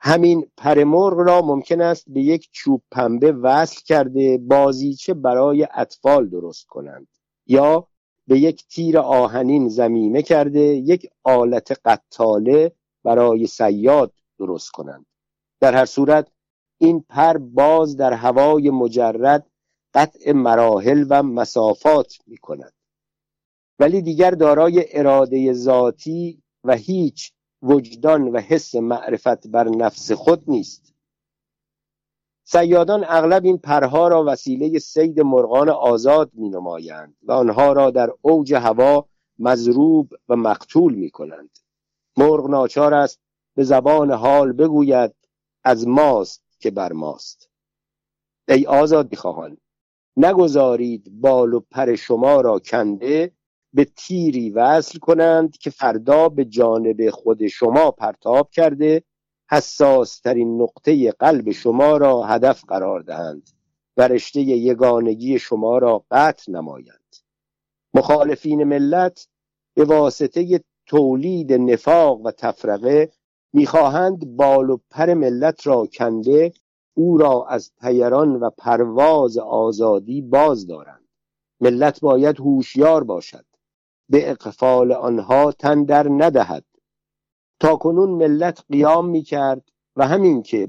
همین 0.00 0.50
پرمرغ 0.56 1.18
را 1.18 1.42
ممکن 1.42 1.80
است 1.80 2.04
به 2.08 2.20
یک 2.20 2.48
چوب 2.52 2.82
پنبه 2.90 3.32
وصل 3.32 3.80
کرده 3.84 4.38
بازیچه 4.38 5.14
برای 5.14 5.68
اطفال 5.74 6.28
درست 6.28 6.66
کنند. 6.66 7.08
یا 7.46 7.86
به 8.26 8.38
یک 8.38 8.66
تیر 8.68 8.98
آهنین 8.98 9.68
زمینه 9.68 10.22
کرده 10.22 10.60
یک 10.60 11.10
آلت 11.24 11.80
قطاله 11.84 12.72
برای 13.04 13.46
سیاد 13.46 14.12
درست 14.38 14.70
کنند. 14.70 15.06
در 15.60 15.74
هر 15.74 15.84
صورت 15.84 16.28
این 16.78 17.04
پر 17.08 17.38
باز 17.38 17.96
در 17.96 18.12
هوای 18.12 18.70
مجرد 18.70 19.46
قطع 19.94 20.32
مراحل 20.32 21.06
و 21.10 21.22
مسافات 21.22 22.14
می 22.26 22.36
کند 22.36 22.72
ولی 23.78 24.02
دیگر 24.02 24.30
دارای 24.30 24.84
اراده 24.92 25.52
ذاتی 25.52 26.42
و 26.64 26.76
هیچ 26.76 27.32
وجدان 27.62 28.28
و 28.28 28.38
حس 28.38 28.74
معرفت 28.74 29.48
بر 29.48 29.68
نفس 29.68 30.12
خود 30.12 30.42
نیست. 30.50 30.94
سیادان 32.44 33.04
اغلب 33.08 33.44
این 33.44 33.58
پرها 33.58 34.08
را 34.08 34.24
وسیله 34.26 34.78
سید 34.78 35.20
مرغان 35.20 35.68
آزاد 35.68 36.30
می 36.34 36.48
نمایند 36.48 37.16
و 37.22 37.32
آنها 37.32 37.72
را 37.72 37.90
در 37.90 38.10
اوج 38.22 38.54
هوا 38.54 39.08
مضروب 39.38 40.14
و 40.28 40.36
مقتول 40.36 40.94
می 40.94 41.10
کنند 41.10 41.58
مرغ 42.16 42.50
ناچار 42.50 42.94
است 42.94 43.20
به 43.54 43.64
زبان 43.64 44.10
حال 44.10 44.52
بگوید 44.52 45.14
از 45.64 45.88
ماست 45.88 46.42
که 46.58 46.70
بر 46.70 46.92
ماست. 46.92 47.50
ای 48.48 48.66
آزاد 48.66 49.14
خواهان 49.14 49.56
نگذارید 50.16 51.20
بال 51.20 51.54
و 51.54 51.60
پر 51.60 51.94
شما 51.94 52.40
را 52.40 52.58
کنده 52.58 53.32
به 53.72 53.84
تیری 53.84 54.50
وصل 54.50 54.98
کنند 54.98 55.56
که 55.56 55.70
فردا 55.70 56.28
به 56.28 56.44
جانب 56.44 57.10
خود 57.10 57.46
شما 57.46 57.90
پرتاب 57.90 58.50
کرده 58.50 59.02
حساس 59.50 60.20
ترین 60.20 60.62
نقطه 60.62 61.12
قلب 61.12 61.50
شما 61.50 61.96
را 61.96 62.22
هدف 62.22 62.64
قرار 62.64 63.00
دهند 63.00 63.50
و 63.96 64.08
رشته 64.08 64.40
یگانگی 64.40 65.38
شما 65.38 65.78
را 65.78 66.04
قطع 66.10 66.52
نمایند. 66.52 67.16
مخالفین 67.94 68.64
ملت 68.64 69.28
به 69.74 69.84
واسطه 69.84 70.60
تولید 70.86 71.52
نفاق 71.52 72.20
و 72.20 72.30
تفرقه 72.30 73.10
می‌خواهند 73.52 74.36
بال 74.36 74.70
و 74.70 74.78
پر 74.90 75.14
ملت 75.14 75.66
را 75.66 75.86
کنده 75.86 76.52
او 76.94 77.18
را 77.18 77.46
از 77.46 77.72
پیران 77.80 78.36
و 78.36 78.50
پرواز 78.50 79.38
آزادی 79.38 80.22
باز 80.22 80.66
دارند. 80.66 81.08
ملت 81.60 82.00
باید 82.00 82.40
هوشیار 82.40 83.04
باشد. 83.04 83.44
به 84.08 84.30
اقفال 84.30 84.92
آنها 84.92 85.52
تن 85.52 85.84
در 85.84 86.08
ندهد. 86.08 86.64
تا 87.60 87.76
کنون 87.76 88.10
ملت 88.10 88.64
قیام 88.70 89.08
می 89.08 89.22
کرد 89.22 89.68
و 89.96 90.06
همین 90.06 90.42
که 90.42 90.68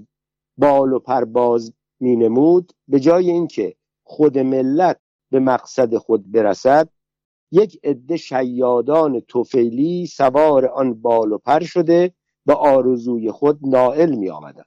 بال 0.58 0.94
و 0.94 1.00
پرباز 1.00 1.74
می 2.00 2.16
نمود 2.16 2.74
به 2.88 3.00
جای 3.00 3.32
اینکه 3.32 3.76
خود 4.04 4.38
ملت 4.38 5.00
به 5.32 5.40
مقصد 5.40 5.98
خود 5.98 6.32
برسد 6.32 6.90
یک 7.52 7.80
عده 7.84 8.18
شیادان 8.18 9.20
توفیلی 9.20 10.08
سوار 10.08 10.66
آن 10.66 10.94
بال 11.02 11.32
و 11.32 11.38
پر 11.38 11.60
شده 11.60 12.14
به 12.46 12.54
آرزوی 12.54 13.32
خود 13.32 13.60
نائل 13.62 14.16
می 14.16 14.30
آمدند 14.30 14.66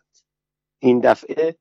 این 0.78 1.00
دفعه 1.00 1.56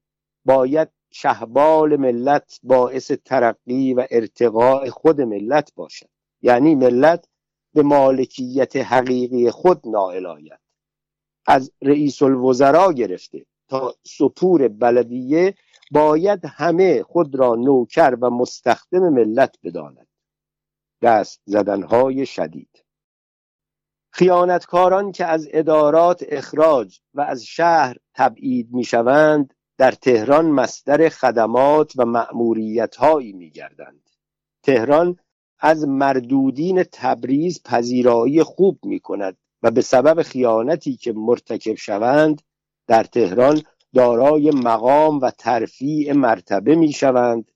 باید 0.45 0.89
شهبال 1.11 1.95
ملت 1.95 2.59
باعث 2.63 3.11
ترقی 3.11 3.93
و 3.93 4.07
ارتقاء 4.11 4.89
خود 4.89 5.21
ملت 5.21 5.71
باشد. 5.75 6.09
یعنی 6.41 6.75
ملت 6.75 7.27
به 7.73 7.83
مالکیت 7.83 8.75
حقیقی 8.75 9.51
خود 9.51 9.87
نائل 9.87 10.25
آید 10.25 10.59
از 11.45 11.71
رئیس 11.81 12.21
الوزراء 12.21 12.91
گرفته 12.91 13.45
تا 13.67 13.95
سپور 14.03 14.67
بلدیه 14.67 15.55
باید 15.91 16.45
همه 16.45 17.03
خود 17.03 17.35
را 17.35 17.55
نوکر 17.55 18.17
و 18.21 18.29
مستخدم 18.29 19.09
ملت 19.09 19.55
بداند. 19.63 20.07
دست 21.01 21.41
زدنهای 21.45 22.25
شدید. 22.25 22.85
خیانتکاران 24.13 25.11
که 25.11 25.25
از 25.25 25.47
ادارات 25.51 26.25
اخراج 26.27 26.99
و 27.13 27.21
از 27.21 27.45
شهر 27.45 27.97
تبعید 28.13 28.73
می‌شوند 28.73 29.53
در 29.77 29.91
تهران 29.91 30.45
مصدر 30.45 31.09
خدمات 31.09 31.93
و 31.95 32.05
مأموریت 32.05 32.95
هایی 32.95 33.33
می 33.33 33.51
گردند. 33.51 34.09
تهران 34.63 35.19
از 35.61 35.87
مردودین 35.87 36.83
تبریز 36.83 37.63
پذیرایی 37.63 38.43
خوب 38.43 38.79
می 38.83 38.99
کند 38.99 39.37
و 39.63 39.71
به 39.71 39.81
سبب 39.81 40.21
خیانتی 40.21 40.95
که 40.95 41.13
مرتکب 41.13 41.75
شوند 41.75 42.41
در 42.87 43.03
تهران 43.03 43.61
دارای 43.93 44.51
مقام 44.51 45.19
و 45.19 45.31
ترفیع 45.31 46.13
مرتبه 46.13 46.75
می 46.75 46.91
شوند 46.91 47.51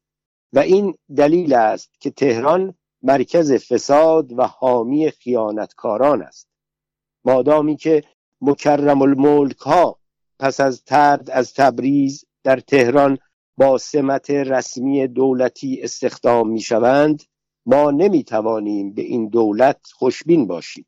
و 0.54 0.60
این 0.60 0.96
دلیل 1.18 1.54
است 1.54 1.92
که 2.00 2.10
تهران 2.10 2.74
مرکز 3.02 3.54
فساد 3.54 4.40
و 4.40 4.48
حامی 4.48 5.12
خیانتکاران 5.12 6.22
است. 6.22 6.48
مادامی 7.26 7.76
که 7.76 8.04
مکرم 8.42 9.02
الملک 9.02 9.58
ها 9.58 10.00
پس 10.40 10.60
از 10.60 10.84
ترد 10.84 11.30
از 11.30 11.54
تبریز 11.54 12.26
در 12.44 12.60
تهران 12.60 13.18
با 13.58 13.78
سمت 13.78 14.30
رسمی 14.30 15.08
دولتی 15.08 15.82
استخدام 15.82 16.50
می 16.50 16.62
شوند 16.62 17.24
ما 17.66 17.92
نمی 17.92 18.24
توانیم 18.24 18.94
به 18.94 19.02
این 19.02 19.28
دولت 19.28 19.80
خوشبین 19.94 20.48
باشیم. 20.48 20.86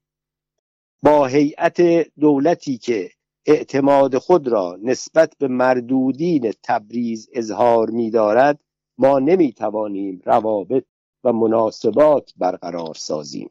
با 1.03 1.25
هیئت 1.25 1.81
دولتی 2.19 2.77
که 2.77 3.10
اعتماد 3.46 4.17
خود 4.17 4.48
را 4.48 4.77
نسبت 4.81 5.34
به 5.39 5.48
مردودین 5.48 6.53
تبریز 6.63 7.29
اظهار 7.34 7.89
می 7.89 8.12
دارد 8.12 8.60
ما 8.98 9.19
نمی 9.19 9.53
توانیم 9.53 10.22
روابط 10.25 10.86
و 11.24 11.34
مناسبات 11.34 12.33
برقرار 12.37 12.94
سازیم. 12.94 13.50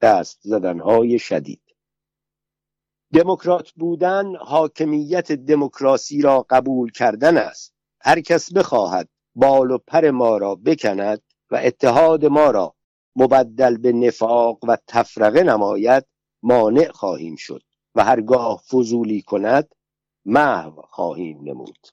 دست 0.00 0.38
زدنهای 0.42 1.18
شدید. 1.18 1.62
دموکرات 3.12 3.70
بودن 3.70 4.36
حاکمیت 4.36 5.32
دموکراسی 5.32 6.22
را 6.22 6.46
قبول 6.50 6.90
کردن 6.90 7.36
است. 7.36 7.74
هر 8.00 8.20
کس 8.20 8.52
بخواهد 8.52 9.08
بال 9.34 9.70
و 9.70 9.78
پر 9.78 10.10
ما 10.10 10.36
را 10.36 10.54
بکند 10.54 11.22
و 11.50 11.60
اتحاد 11.62 12.24
ما 12.24 12.50
را 12.50 12.74
مبدل 13.16 13.76
به 13.76 13.92
نفاق 13.92 14.58
و 14.68 14.78
تفرقه 14.86 15.42
نماید 15.42 16.06
مانع 16.42 16.90
خواهیم 16.90 17.36
شد 17.36 17.62
و 17.94 18.04
هرگاه 18.04 18.62
فضولی 18.70 19.22
کند 19.22 19.74
محو 20.24 20.82
خواهیم 20.82 21.40
نمود. 21.44 21.86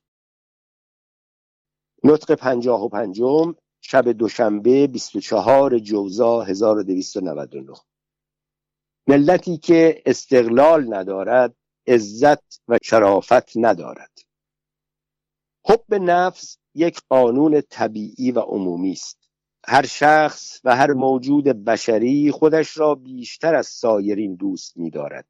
نطق 2.04 2.32
پنجاه 2.32 2.84
و 2.84 2.90
پنجم 2.90 3.56
شب 3.82 4.12
دوشنبه 4.12 4.88
24 4.88 5.80
جوزا 5.80 6.42
1299 6.42 7.74
ملتی 9.08 9.58
که 9.58 10.02
استقلال 10.06 10.94
ندارد 10.94 11.56
عزت 11.88 12.62
و 12.68 12.80
شرافت 12.84 13.52
ندارد. 13.56 14.20
حب 15.68 15.94
نفس 15.94 16.58
یک 16.76 17.02
قانون 17.10 17.62
طبیعی 17.62 18.32
و 18.32 18.40
عمومی 18.40 18.92
است. 18.92 19.25
هر 19.68 19.86
شخص 19.86 20.62
و 20.64 20.76
هر 20.76 20.94
موجود 20.94 21.44
بشری 21.44 22.32
خودش 22.32 22.78
را 22.78 22.96
بیشتر 22.96 23.56
از 23.56 23.68
سایرین 23.68 24.36
دوست 24.36 24.78
می‌دارد. 24.78 25.26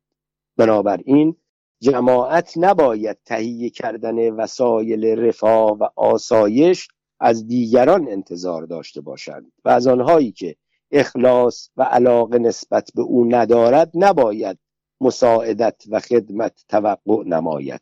بنابراین 0.58 1.36
جماعت 1.82 2.54
نباید 2.58 3.18
تهیه 3.26 3.70
کردن 3.70 4.30
وسایل 4.30 5.06
رفاه 5.06 5.78
و 5.78 5.88
آسایش 5.96 6.88
از 7.20 7.48
دیگران 7.48 8.08
انتظار 8.08 8.66
داشته 8.66 9.02
باشند 9.02 9.52
و 9.66 9.70
از 9.70 9.88
آنهایی 9.88 10.32
که 10.32 10.56
اخلاص 10.92 11.70
و 11.78 11.84
علاقه 11.84 12.40
نسبت 12.40 12.90
به 12.96 13.02
او 13.02 13.26
ندارد 13.36 13.92
نباید 13.94 14.58
مساعدت 15.02 15.84
و 15.90 16.00
خدمت 16.00 16.66
توقع 16.70 17.24
نماید. 17.26 17.82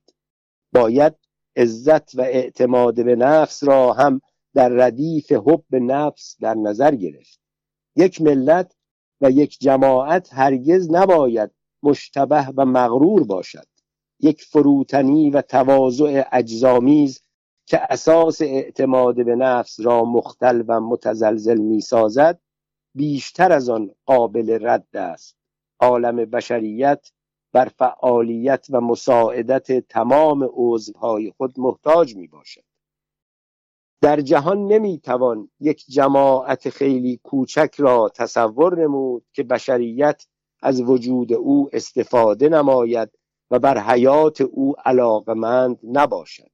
باید 0.74 1.14
عزت 1.56 2.16
و 2.16 2.22
اعتماد 2.22 3.06
به 3.06 3.16
نفس 3.16 3.64
را 3.64 3.94
هم 3.94 4.22
در 4.54 4.70
ردیف 4.70 5.32
حب 5.32 5.76
نفس 5.76 6.38
در 6.42 6.54
نظر 6.54 6.96
گرفت. 6.96 7.40
یک 7.96 8.22
ملت 8.22 8.76
و 9.22 9.32
یک 9.32 9.60
جماعت 9.60 10.34
هرگز 10.34 10.92
نباید 10.92 11.52
مشتبه 11.84 12.48
و 12.58 12.66
مغرور 12.66 13.24
باشد. 13.24 13.68
یک 14.20 14.44
فروتنی 14.44 15.30
و 15.30 15.42
تواضع 15.42 16.24
اجزامیز 16.32 17.22
که 17.66 17.94
اساس 17.94 18.42
اعتماد 18.42 19.26
به 19.26 19.36
نفس 19.36 19.80
را 19.80 20.06
مختل 20.06 20.64
و 20.68 20.82
متزلزل 20.82 21.58
می 21.58 21.82
سازد 21.82 22.40
بیشتر 22.96 23.52
از 23.52 23.70
آن 23.70 23.92
قابل 24.06 24.68
رد 24.68 24.98
است. 24.98 25.38
عالم 25.80 26.16
بشریت 26.16 27.12
بر 27.54 27.66
فعالیت 27.66 28.68
و 28.70 28.82
مساعدت 28.82 29.88
تمام 29.88 30.50
عضوهای 30.54 31.32
خود 31.38 31.60
محتاج 31.60 32.16
می 32.16 32.28
باشد 32.28 32.64
در 34.04 34.22
جهان 34.22 34.68
نمی 34.68 35.00
توان 35.00 35.50
یک 35.60 35.86
جماعت 35.90 36.70
خیلی 36.70 37.20
کوچک 37.24 37.76
را 37.78 38.12
تصور 38.16 38.82
نمود 38.82 39.26
که 39.34 39.44
بشریت 39.44 40.26
از 40.62 40.82
وجود 40.82 41.34
او 41.34 41.70
استفاده 41.74 42.50
نماید 42.50 43.10
و 43.52 43.60
بر 43.60 43.78
حیات 43.78 44.42
او 44.42 44.76
علاقمند 44.86 45.80
نباشد. 45.84 46.50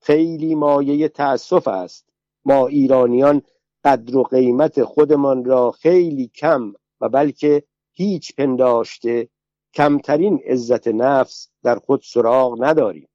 خیلی 0.00 0.54
مایه 0.54 1.08
تأسف 1.08 1.68
است. 1.68 2.08
ما 2.44 2.66
ایرانیان 2.66 3.42
قدر 3.84 4.16
و 4.16 4.22
قیمت 4.22 4.84
خودمان 4.84 5.44
را 5.44 5.70
خیلی 5.70 6.28
کم 6.28 6.72
و 7.00 7.08
بلکه 7.08 7.62
هیچ 7.92 8.36
پنداشته 8.36 9.28
کمترین 9.74 10.40
عزت 10.46 10.88
نفس 10.88 11.48
در 11.62 11.78
خود 11.78 12.02
سراغ 12.04 12.64
نداریم. 12.64 13.08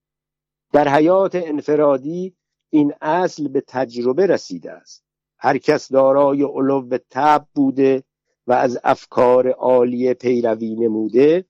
در 0.71 0.87
حیات 0.87 1.35
انفرادی 1.35 2.35
این 2.73 2.93
اصل 3.01 3.47
به 3.47 3.63
تجربه 3.67 4.25
رسیده 4.25 4.71
است. 4.71 5.03
هر 5.39 5.57
کس 5.57 5.91
دارای 5.91 6.43
علو 6.43 6.97
تب 7.09 7.47
بوده 7.55 8.03
و 8.47 8.53
از 8.53 8.79
افکار 8.83 9.49
عالی 9.49 10.13
پیروی 10.13 10.75
نموده 10.75 11.45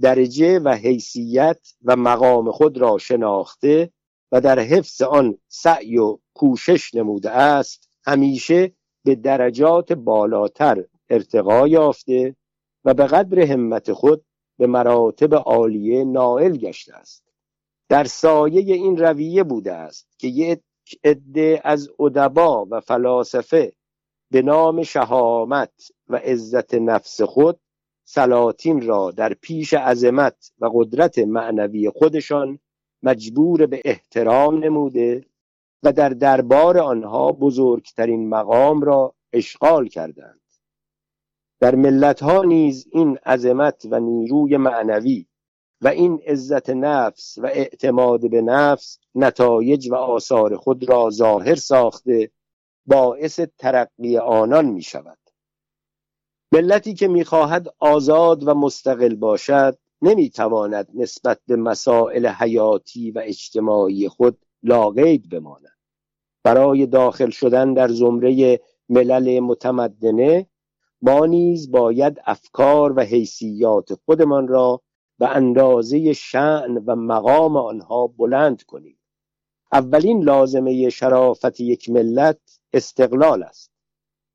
درجه 0.00 0.58
و 0.58 0.68
حیثیت 0.68 1.74
و 1.84 1.96
مقام 1.96 2.50
خود 2.50 2.78
را 2.78 2.98
شناخته 2.98 3.90
و 4.32 4.40
در 4.40 4.58
حفظ 4.58 5.02
آن 5.02 5.38
سعی 5.48 5.98
و 5.98 6.18
کوشش 6.34 6.94
نموده 6.94 7.30
است 7.30 7.88
همیشه 8.04 8.72
به 9.04 9.14
درجات 9.14 9.92
بالاتر 9.92 10.84
ارتقا 11.10 11.68
یافته 11.68 12.36
و 12.84 12.94
به 12.94 13.06
قدر 13.06 13.40
همت 13.40 13.92
خود 13.92 14.24
به 14.58 14.66
مراتب 14.66 15.34
عالیه 15.34 16.04
نائل 16.04 16.56
گشته 16.56 16.94
است. 16.94 17.25
در 17.88 18.04
سایه 18.04 18.74
این 18.74 18.96
رویه 18.96 19.44
بوده 19.44 19.72
است 19.72 20.08
که 20.18 20.28
یک 20.28 20.60
عده 21.04 21.60
از 21.64 21.88
ادبا 22.00 22.66
و 22.70 22.80
فلاسفه 22.80 23.72
به 24.30 24.42
نام 24.42 24.82
شهامت 24.82 25.90
و 26.08 26.16
عزت 26.16 26.74
نفس 26.74 27.22
خود 27.22 27.60
سلاطین 28.04 28.86
را 28.86 29.10
در 29.10 29.34
پیش 29.34 29.74
عظمت 29.74 30.52
و 30.58 30.70
قدرت 30.74 31.18
معنوی 31.18 31.90
خودشان 31.90 32.58
مجبور 33.02 33.66
به 33.66 33.82
احترام 33.84 34.64
نموده 34.64 35.24
و 35.82 35.92
در 35.92 36.08
دربار 36.08 36.78
آنها 36.78 37.32
بزرگترین 37.32 38.28
مقام 38.28 38.82
را 38.82 39.14
اشغال 39.32 39.88
کردند. 39.88 40.40
در 41.60 41.74
ملت 41.74 42.22
ها 42.22 42.42
نیز 42.42 42.86
این 42.92 43.16
عظمت 43.16 43.86
و 43.90 44.00
نیروی 44.00 44.56
معنوی 44.56 45.26
و 45.80 45.88
این 45.88 46.22
عزت 46.26 46.70
نفس 46.70 47.38
و 47.38 47.46
اعتماد 47.46 48.30
به 48.30 48.42
نفس 48.42 48.98
نتایج 49.14 49.90
و 49.90 49.94
آثار 49.94 50.56
خود 50.56 50.88
را 50.88 51.10
ظاهر 51.10 51.54
ساخته 51.54 52.30
باعث 52.86 53.40
ترقی 53.58 54.18
آنان 54.18 54.66
می 54.66 54.82
شود 54.82 55.18
ملتی 56.52 56.94
که 56.94 57.08
می‌خواهد 57.08 57.74
آزاد 57.78 58.48
و 58.48 58.54
مستقل 58.54 59.14
باشد 59.14 59.78
نمی‌تواند 60.02 60.88
نسبت 60.94 61.40
به 61.46 61.56
مسائل 61.56 62.26
حیاتی 62.26 63.10
و 63.10 63.22
اجتماعی 63.24 64.08
خود 64.08 64.38
لاقید 64.62 65.28
بماند. 65.28 65.76
برای 66.42 66.86
داخل 66.86 67.30
شدن 67.30 67.74
در 67.74 67.88
زمره 67.88 68.60
ملل 68.88 69.40
متمدنه 69.40 70.46
ما 71.02 71.26
نیز 71.26 71.70
باید 71.70 72.20
افکار 72.26 72.92
و 72.96 73.00
حیثیات 73.00 73.94
خودمان 73.94 74.48
را 74.48 74.82
به 75.18 75.28
اندازه 75.28 76.12
شعن 76.12 76.76
و 76.76 76.96
مقام 76.96 77.56
آنها 77.56 78.06
بلند 78.06 78.62
کنیم 78.62 78.98
اولین 79.72 80.22
لازمه 80.22 80.90
شرافت 80.90 81.60
یک 81.60 81.90
ملت 81.90 82.38
استقلال 82.72 83.42
است. 83.42 83.70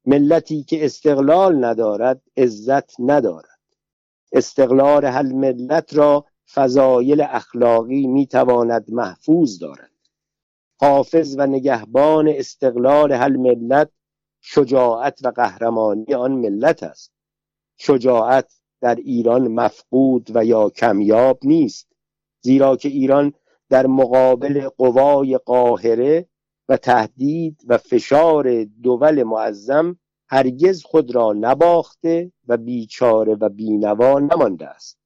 ملتی 0.05 0.63
که 0.63 0.85
استقلال 0.85 1.65
ندارد 1.65 2.21
عزت 2.37 2.99
ندارد. 2.99 3.59
استقلال 4.31 5.05
هل 5.05 5.31
ملت 5.31 5.93
را 5.93 6.25
فضایل 6.53 7.21
اخلاقی 7.21 8.07
می‌تواند 8.07 8.91
محفوظ 8.91 9.59
دارد. 9.59 9.91
حافظ 10.79 11.35
و 11.37 11.47
نگهبان 11.47 12.27
استقلال 12.27 13.11
هل 13.11 13.37
ملت 13.37 13.89
شجاعت 14.41 15.19
و 15.23 15.27
قهرمانی 15.27 16.13
آن 16.13 16.31
ملت 16.31 16.83
است. 16.83 17.11
شجاعت 17.77 18.61
در 18.81 18.95
ایران 18.95 19.47
مفقود 19.47 20.31
و 20.35 20.45
یا 20.45 20.69
کمیاب 20.69 21.39
نیست 21.43 21.87
زیرا 22.41 22.75
که 22.75 22.89
ایران 22.89 23.33
در 23.69 23.87
مقابل 23.87 24.69
قوای 24.77 25.37
قاهره 25.37 26.27
و 26.69 26.77
تهدید 26.77 27.61
و 27.67 27.77
فشار 27.77 28.63
دول 28.63 29.23
معظم 29.23 29.97
هرگز 30.29 30.83
خود 30.83 31.15
را 31.15 31.33
نباخته 31.33 32.31
و 32.47 32.57
بیچاره 32.57 33.35
و 33.35 33.49
بینوا 33.49 34.19
نمانده 34.19 34.67
است. 34.67 34.97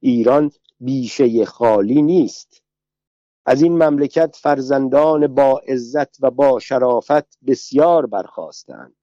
ایران 0.00 0.50
بیشه 0.80 1.44
خالی 1.44 2.02
نیست. 2.02 2.62
از 3.46 3.62
این 3.62 3.82
مملکت 3.82 4.36
فرزندان 4.36 5.34
با 5.34 5.62
عزت 5.68 6.24
و 6.24 6.30
با 6.30 6.58
شرافت 6.58 7.38
بسیار 7.46 8.06
برخواستند 8.06 8.96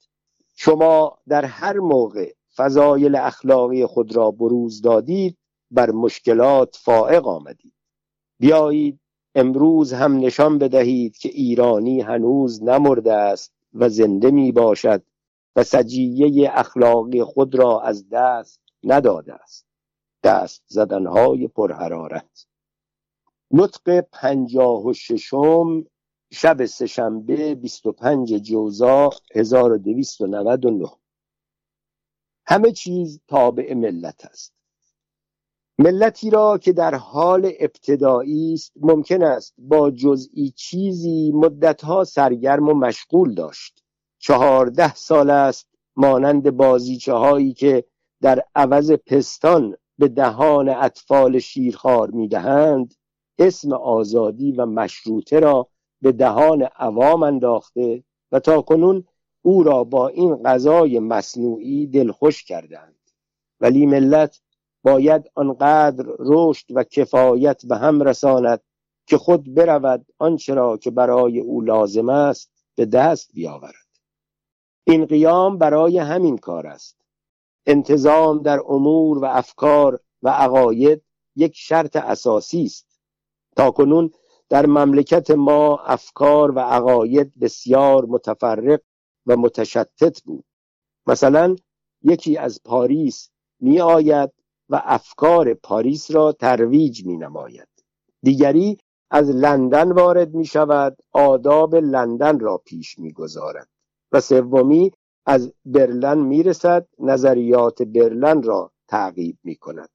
شما 0.56 1.18
در 1.28 1.46
هر 1.46 1.78
موقع 1.78 2.34
فضایل 2.56 3.16
اخلاقی 3.16 3.86
خود 3.86 4.16
را 4.16 4.32
بروز 4.32 4.82
دادید 4.82 5.38
بر 5.72 5.92
مشکلات 5.92 6.80
فائق 6.82 7.28
آمدید. 7.28 7.74
بیایید 8.40 9.00
امروز 9.36 9.94
هم 9.94 10.18
نشان 10.18 10.58
بدهید 10.58 11.18
که 11.18 11.30
ایرانی 11.30 12.02
هنوز 12.02 12.64
نمرده 12.64 13.14
است 13.14 13.54
و 13.74 13.90
زنده 13.90 14.32
می 14.32 14.52
باشد 14.52 15.04
و 15.56 15.64
سجیه 15.64 16.52
اخلاقی 16.54 17.24
خود 17.24 17.56
را 17.56 17.82
از 17.82 18.10
دست 18.10 18.62
نداده 18.84 19.34
است. 19.34 19.66
دست 20.24 20.64
زدنهای 20.68 21.48
پرحرارت. 21.48 22.46
نطق 23.52 24.00
پنجاه 24.12 24.86
و 24.86 24.94
ششم 24.94 25.86
شب 26.32 26.66
سهشنبه 26.66 27.56
25 27.56 28.34
جوزا 28.34 29.10
1299 29.36 30.88
همه 32.50 32.72
چیز 32.72 33.22
تابع 33.28 33.74
ملت 33.74 34.26
است. 34.26 34.54
ملتی 35.80 36.30
را 36.30 36.58
که 36.58 36.74
در 36.74 36.96
حال 36.96 37.52
ابتدایی 37.60 38.54
است 38.54 38.72
ممکن 38.76 39.24
است 39.24 39.54
با 39.58 39.92
جزئی 39.92 40.54
چیزی 40.56 41.32
مدتها 41.36 42.04
سرگرم 42.04 42.70
و 42.70 42.74
مشغول 42.74 43.34
داشت. 43.34 43.84
چهارده 44.20 44.96
سال 44.96 45.30
است 45.30 45.68
مانند 45.96 46.52
بازیچه 46.52 47.14
هایی 47.14 47.54
که 47.54 47.84
در 48.22 48.44
عوض 48.56 48.92
پستان 48.92 49.76
به 49.98 50.08
دهان 50.08 50.70
اطفال 50.70 51.40
شیرخوار 51.40 52.12
می‌دهند 52.12 52.94
اسم 53.40 53.74
آزادی 53.74 54.52
و 54.52 54.66
مشروطه 54.66 55.40
را 55.40 55.68
به 56.02 56.12
دهان 56.12 56.62
عوام 56.64 57.24
انداخته 57.24 58.04
و 58.32 58.40
تا 58.40 58.62
کنون 58.62 59.04
او 59.42 59.64
را 59.64 59.84
با 59.84 60.08
این 60.08 60.36
غذای 60.36 61.00
مصنوعی 61.00 61.88
دلخوش 61.88 62.44
کردند. 62.44 62.96
ولی 63.60 63.86
ملت 63.86 64.42
باید 64.84 65.32
آنقدر 65.36 66.06
رشد 66.20 66.66
و 66.70 66.84
کفایت 66.84 67.66
به 67.66 67.78
هم 67.78 68.02
رساند 68.02 68.62
که 69.06 69.18
خود 69.18 69.54
برود 69.54 70.06
آنچه 70.18 70.54
را 70.54 70.78
که 70.78 70.92
برای 70.92 71.40
او 71.40 71.62
لازم 71.62 72.10
است 72.10 72.52
به 72.76 72.86
دست 72.86 73.34
بیاورد. 73.34 73.90
این 74.84 75.06
قیام 75.06 75.58
برای 75.58 75.98
همین 75.98 76.38
کار 76.38 76.68
است. 76.68 77.02
انتظام 77.66 78.42
در 78.42 78.60
امور 78.68 79.18
و 79.18 79.26
افکار 79.26 80.00
و 80.24 80.30
عقاید 80.30 81.02
یک 81.36 81.54
شرط 81.56 81.96
اساسی 81.96 82.64
است. 82.64 83.00
تا 83.56 83.72
کنون 83.72 84.12
در 84.50 84.66
مملکت 84.66 85.32
ما 85.32 85.78
افکار 85.78 86.52
و 86.52 86.60
عقاید 86.60 87.40
بسیار 87.40 88.06
متفرق 88.06 88.80
و 89.30 89.38
متشتت 89.38 90.24
بود. 90.24 90.46
مثلا 91.08 91.56
یکی 92.04 92.38
از 92.38 92.62
پاریس 92.66 93.30
می 93.60 93.82
آید 93.82 94.32
و 94.70 94.82
افکار 94.86 95.54
پاریس 95.54 96.12
را 96.12 96.32
ترویج 96.32 97.06
می 97.06 97.18
نماید 97.18 97.68
دیگری 98.24 98.78
از 99.12 99.30
لندن 99.30 99.92
وارد 99.92 100.34
می 100.34 100.46
شود 100.46 100.98
آداب 101.12 101.76
لندن 101.76 102.40
را 102.40 102.58
پیش 102.58 103.00
می 103.00 103.12
گذارد 103.12 103.68
و 104.12 104.22
سومی 104.22 104.92
از 105.26 105.54
برلن 105.66 106.18
می 106.18 106.44
رسد 106.44 106.88
نظریات 107.00 107.82
برلن 107.82 108.44
را 108.44 108.72
تعقیب 108.88 109.38
می 109.44 109.56
کند 109.56 109.90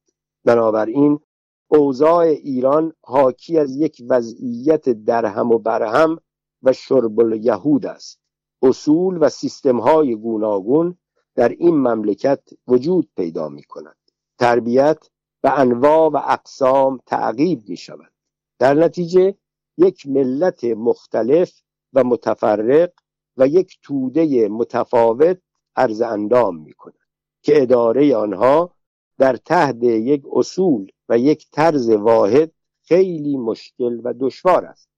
بنابراین 0.44 1.20
اوضاع 1.68 2.24
ایران 2.24 2.92
حاکی 3.04 3.58
از 3.58 3.76
یک 3.76 4.02
وضعیت 4.08 4.88
درهم 4.88 5.50
و 5.50 5.58
برهم 5.58 6.18
و 6.62 6.72
شرب 6.72 7.34
یهود 7.34 7.86
است. 7.86 8.23
اصول 8.62 9.18
و 9.20 9.28
سیستم 9.28 9.80
های 9.80 10.16
گوناگون 10.16 10.98
در 11.34 11.48
این 11.48 11.74
مملکت 11.74 12.42
وجود 12.68 13.08
پیدا 13.16 13.48
می 13.48 13.62
کند 13.62 13.96
تربیت 14.38 15.08
به 15.42 15.58
انواع 15.58 16.10
و 16.10 16.16
اقسام 16.24 17.00
تعقیب 17.06 17.68
می 17.68 17.76
شود 17.76 18.12
در 18.58 18.74
نتیجه 18.74 19.34
یک 19.78 20.06
ملت 20.06 20.64
مختلف 20.64 21.62
و 21.92 22.04
متفرق 22.04 22.90
و 23.36 23.48
یک 23.48 23.78
توده 23.82 24.48
متفاوت 24.48 25.38
عرض 25.76 26.02
اندام 26.02 26.56
می 26.62 26.72
کند 26.72 26.98
که 27.42 27.62
اداره 27.62 28.16
آنها 28.16 28.74
در 29.18 29.36
تحت 29.36 29.82
یک 29.82 30.22
اصول 30.32 30.90
و 31.08 31.18
یک 31.18 31.50
طرز 31.50 31.90
واحد 31.90 32.50
خیلی 32.82 33.36
مشکل 33.36 34.00
و 34.04 34.14
دشوار 34.20 34.64
است. 34.64 34.88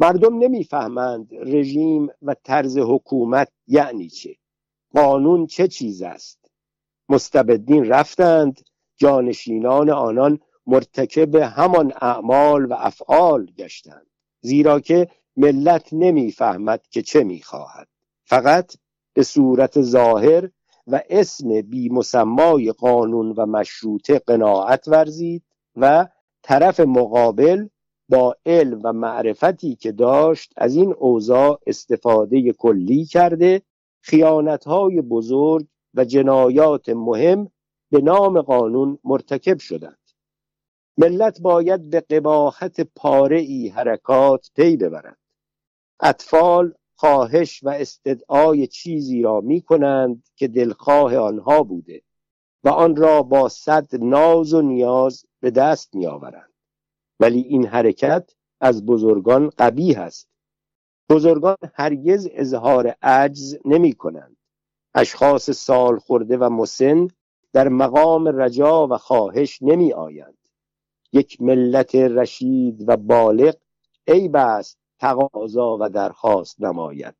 مردم 0.00 0.38
نمی‌فهمند 0.38 1.28
رژیم 1.34 2.08
و 2.22 2.34
طرز 2.44 2.78
حکومت 2.78 3.48
یعنی 3.66 4.08
چه. 4.08 4.36
قانون 4.94 5.46
چه 5.46 5.68
چیز 5.68 6.02
است؟ 6.02 6.50
مستبدین 7.08 7.84
رفتند 7.84 8.60
جانشینان 8.96 9.90
آنان 9.90 10.38
مرتکب 10.66 11.36
همان 11.36 11.92
اعمال 12.00 12.64
و 12.64 12.74
افعال 12.78 13.46
گشتند 13.46 14.06
زیرا 14.40 14.80
که 14.80 15.08
ملت 15.36 15.88
نمی‌فهمد 15.92 16.86
که 16.90 17.02
چه 17.02 17.24
می‌خواهد. 17.24 17.88
فقط 18.24 18.76
به 19.14 19.22
صورت 19.22 19.80
ظاهر 19.80 20.50
و 20.86 21.02
اسم 21.10 21.60
بی 21.60 21.88
مسمای 21.88 22.72
قانون 22.72 23.32
و 23.36 23.46
مشروطه 23.46 24.18
قناعت 24.18 24.88
ورزید 24.88 25.42
و 25.76 26.06
طرف 26.42 26.80
مقابل 26.80 27.68
با 28.10 28.36
علم 28.46 28.80
و 28.84 28.92
معرفتی 28.92 29.74
که 29.76 29.92
داشت 29.92 30.52
از 30.56 30.76
این 30.76 30.94
اوضاع 30.98 31.60
استفاده 31.66 32.52
کلی 32.52 33.04
کرده 33.04 33.62
خیانتهای 34.00 35.00
بزرگ 35.00 35.66
و 35.94 36.04
جنایات 36.04 36.88
مهم 36.88 37.50
به 37.90 38.00
نام 38.00 38.42
قانون 38.42 38.98
مرتکب 39.04 39.58
شدند. 39.58 39.98
ملت 40.98 41.40
باید 41.40 41.90
به 41.90 42.00
قباحت 42.00 42.80
پاره 42.80 43.40
ای 43.40 43.68
حرکات 43.68 44.50
پی 44.54 44.76
ببرند 44.76 45.16
اطفال 46.00 46.74
خواهش 46.94 47.62
و 47.62 47.68
استدعای 47.68 48.66
چیزی 48.66 49.22
را 49.22 49.40
می 49.40 49.62
کنند 49.62 50.28
که 50.36 50.48
دلخواه 50.48 51.16
آنها 51.16 51.62
بوده 51.62 52.02
و 52.64 52.68
آن 52.68 52.96
را 52.96 53.22
با 53.22 53.48
صد 53.48 53.96
ناز 53.96 54.54
و 54.54 54.62
نیاز 54.62 55.24
به 55.40 55.50
دست 55.50 55.94
می 55.94 56.06
آورند 56.06 56.49
ولی 57.20 57.40
این 57.40 57.66
حرکت 57.66 58.30
از 58.60 58.86
بزرگان 58.86 59.50
قبیه 59.58 59.98
است. 59.98 60.28
بزرگان 61.10 61.56
هرگز 61.74 62.28
اظهار 62.32 62.94
عجز 63.02 63.58
نمی 63.64 63.92
کنند. 63.92 64.36
اشخاص 64.94 65.50
سال 65.50 65.98
خورده 65.98 66.36
و 66.36 66.50
مسن 66.50 67.08
در 67.52 67.68
مقام 67.68 68.28
رجا 68.28 68.86
و 68.86 68.98
خواهش 68.98 69.62
نمی 69.62 69.92
آیند. 69.92 70.38
یک 71.12 71.42
ملت 71.42 71.94
رشید 71.94 72.88
و 72.88 72.96
بالغ 72.96 73.54
عیب 74.08 74.36
است 74.36 74.78
تقاضا 74.98 75.76
و 75.80 75.88
درخواست 75.88 76.60
نماید. 76.60 77.14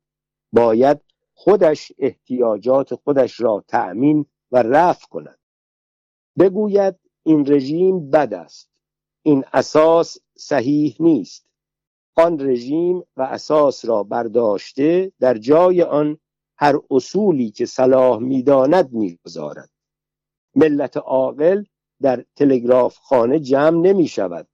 باید 0.53 0.99
خودش 1.33 1.91
احتیاجات 1.99 2.95
خودش 2.95 3.41
را 3.41 3.63
تأمین 3.67 4.25
و 4.51 4.63
رفع 4.63 5.07
کند. 5.07 5.39
بگوید 6.39 6.95
این 7.23 7.45
رژیم 7.53 8.09
بد 8.09 8.33
است. 8.33 8.70
این 9.23 9.43
اساس 9.53 10.17
صحیح 10.37 10.95
نیست. 10.99 11.45
آن 12.15 12.39
رژیم 12.39 13.03
و 13.17 13.21
اساس 13.21 13.85
را 13.85 14.03
برداشته 14.03 15.11
در 15.19 15.37
جای 15.37 15.81
آن 15.81 16.17
هر 16.57 16.79
اصولی 16.91 17.51
که 17.51 17.65
صلاح 17.65 18.19
می‌داند 18.19 18.93
می‌گذارد. 18.93 19.69
ملت 20.55 20.97
عاقل 20.97 21.63
در 22.01 22.25
تلگراف 22.35 22.97
خانه 22.97 23.39
جمع 23.39 23.77
نمی 23.77 24.07
شود 24.07 24.47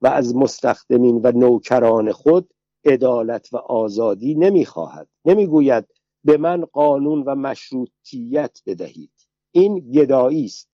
و 0.00 0.06
از 0.06 0.36
مستخدمین 0.36 1.20
و 1.24 1.32
نوکران 1.32 2.12
خود 2.12 2.54
عدالت 2.84 3.52
و 3.52 3.56
آزادی 3.56 4.34
نمی 4.34 4.64
خواهد 4.64 5.08
نمی 5.24 5.46
گوید 5.46 5.84
به 6.24 6.36
من 6.36 6.64
قانون 6.64 7.22
و 7.22 7.34
مشروطیت 7.34 8.62
بدهید. 8.66 9.12
این 9.52 9.78
گدایی 9.78 10.44
است. 10.44 10.68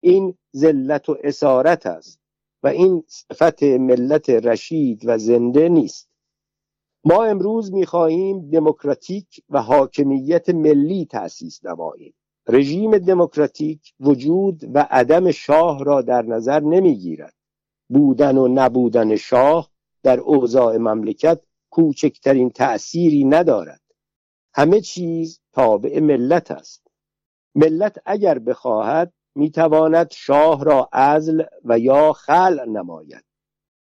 این 0.00 0.38
ذلت 0.56 1.08
و 1.08 1.16
اسارت 1.24 1.86
است. 1.86 2.20
و 2.62 2.68
این 2.68 3.04
صفت 3.06 3.62
ملت 3.62 4.30
رشید 4.30 5.02
و 5.04 5.18
زنده 5.18 5.68
نیست. 5.68 6.08
ما 7.04 7.24
امروز 7.24 7.72
می‌خواهیم 7.72 8.50
دموکراتیک 8.50 9.44
و 9.50 9.62
حاکمیت 9.62 10.48
ملی 10.48 11.04
تأسیس 11.04 11.64
نماییم. 11.64 12.14
رژیم 12.48 12.98
دموکراتیک 12.98 13.94
وجود 14.00 14.64
و 14.74 14.86
عدم 14.90 15.30
شاه 15.30 15.84
را 15.84 16.02
در 16.02 16.22
نظر 16.22 16.60
نمی‌گیرد. 16.60 17.34
بودن 17.88 18.38
و 18.38 18.48
نبودن 18.48 19.16
شاه 19.16 19.70
در 20.02 20.20
اوضاع 20.20 20.76
مملکت 20.76 21.40
کوچکترین 21.70 22.50
تأثیری 22.50 23.24
ندارد. 23.24 23.80
همه 24.54 24.80
چیز 24.80 25.40
تابع 25.52 26.00
ملت 26.00 26.50
است. 26.50 26.86
ملت 27.54 27.98
اگر 28.06 28.38
بخواهد 28.38 29.12
می‌تواند 29.38 30.10
شاه 30.10 30.64
را 30.64 30.88
ازل 30.92 31.42
و 31.64 31.78
یا 31.78 32.12
خلع 32.12 32.64
نماید. 32.64 33.24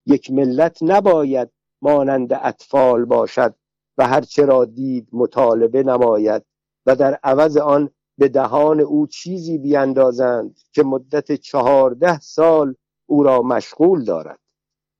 یک 0.06 0.30
ملت 0.30 0.78
نباید 0.82 1.50
مانند 1.82 2.32
اطفال 2.32 3.04
باشد 3.04 3.54
و 3.98 4.06
هرچه 4.06 4.44
را 4.44 4.64
دید 4.64 5.08
مطالبه 5.12 5.82
نماید 5.82 6.42
و 6.86 6.96
در 6.96 7.18
عوض 7.22 7.56
آن 7.56 7.90
به 8.18 8.28
دهان 8.28 8.80
او 8.80 9.06
چیزی 9.06 9.58
بیاندازند 9.58 10.58
که 10.72 10.82
مدت 10.82 11.32
چهارده 11.32 12.20
سال 12.20 12.74
او 13.06 13.22
را 13.22 13.42
مشغول 13.42 14.04
دارد. 14.04 14.38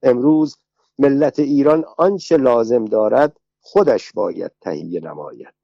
امروز 0.03 0.57
ملت 0.99 1.39
ایران 1.39 1.85
آنچه 1.99 2.37
لازم 2.37 2.85
دارد 2.85 3.37
خودش 3.61 4.13
باید 4.13 4.53
تهیه 4.61 5.01
نماید. 5.01 5.55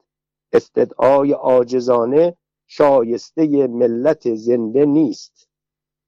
استدعای 0.52 1.32
عاجزانه 1.32 2.36
شایسته 2.66 3.66
ملت 3.66 4.34
زنده 4.34 4.84
نیست. 4.86 5.48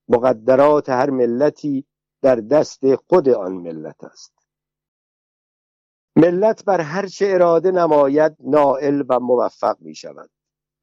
مقدرات 0.08 0.88
هر 0.88 1.10
ملتی 1.10 1.86
در 2.22 2.36
دست 2.36 2.94
خود 2.94 3.28
آن 3.28 3.52
ملت 3.52 4.04
است. 4.04 4.32
ملت 6.16 6.64
بر 6.64 6.80
هر 6.80 7.06
چه 7.06 7.26
اراده 7.28 7.70
نماید 7.70 8.36
نائل 8.40 9.02
و 9.08 9.20
موفق 9.20 9.76
می 9.80 9.94
شود 9.94 10.30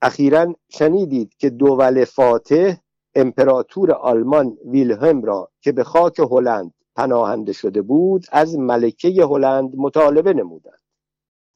اخیرا 0.01 0.55
شنیدید 0.69 1.35
که 1.37 1.49
دول 1.49 2.05
فاتح 2.05 2.75
امپراتور 3.15 3.91
آلمان 3.91 4.57
ویلهلم 4.65 5.21
را 5.21 5.51
که 5.61 5.71
به 5.71 5.83
خاک 5.83 6.19
هلند 6.19 6.73
پناهنده 6.95 7.53
شده 7.53 7.81
بود 7.81 8.25
از 8.31 8.57
ملکه 8.57 9.09
هلند 9.09 9.75
مطالبه 9.75 10.33
نمودند. 10.33 10.79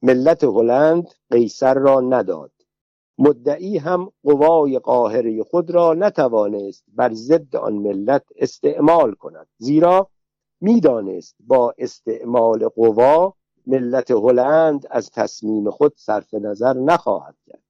ملت 0.01 0.43
هلند 0.43 1.08
قیصر 1.32 1.73
را 1.73 1.99
نداد. 1.99 2.51
مدعی 3.17 3.77
هم 3.77 4.12
قوای 4.23 4.80
قاهره 4.80 5.43
خود 5.43 5.71
را 5.71 5.93
نتوانست 5.93 6.84
بر 6.88 7.13
ضد 7.13 7.56
آن 7.56 7.73
ملت 7.73 8.23
استعمال 8.36 9.13
کند. 9.13 9.47
زیرا 9.58 10.10
می‌دانست 10.62 11.36
با 11.39 11.73
استعمال 11.77 12.67
قوا 12.67 13.34
ملت 13.67 14.12
هلند 14.12 14.88
از 14.89 15.10
تصمیم 15.10 15.69
خود 15.69 15.93
صرف 15.95 16.34
نظر 16.34 16.73
نخواهد 16.73 17.36
کرد. 17.45 17.63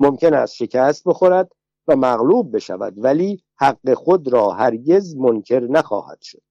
ممکن 0.00 0.34
است 0.34 0.54
شکست 0.54 1.04
بخورد 1.08 1.52
و 1.88 1.96
مغلوب 1.96 2.56
بشود 2.56 2.94
ولی 2.96 3.42
حق 3.56 3.94
خود 3.94 4.28
را 4.28 4.50
هرگز 4.50 5.16
منکر 5.16 5.60
نخواهد 5.60 6.20
شد. 6.22 6.42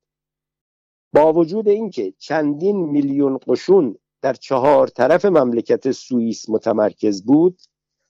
با 1.14 1.34
وجود 1.34 1.68
اینکه 1.68 2.14
چندین 2.18 2.86
میلیون 2.86 3.40
قشون 3.48 3.96
در 4.22 4.34
چهار 4.34 4.88
طرف 4.88 5.26
مملکت 5.26 5.92
سوئیس 5.92 6.50
متمرکز 6.50 7.24
بود 7.24 7.62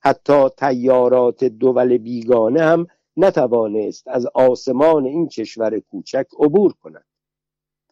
حتی 0.03 0.49
تیارات 0.57 1.43
دول 1.43 1.97
بیگانه 1.97 2.61
هم 2.61 2.87
نتوانست 3.17 4.07
از 4.07 4.25
آسمان 4.33 5.05
این 5.05 5.27
کشور 5.27 5.79
کوچک 5.79 6.25
عبور 6.39 6.73
کند. 6.73 7.05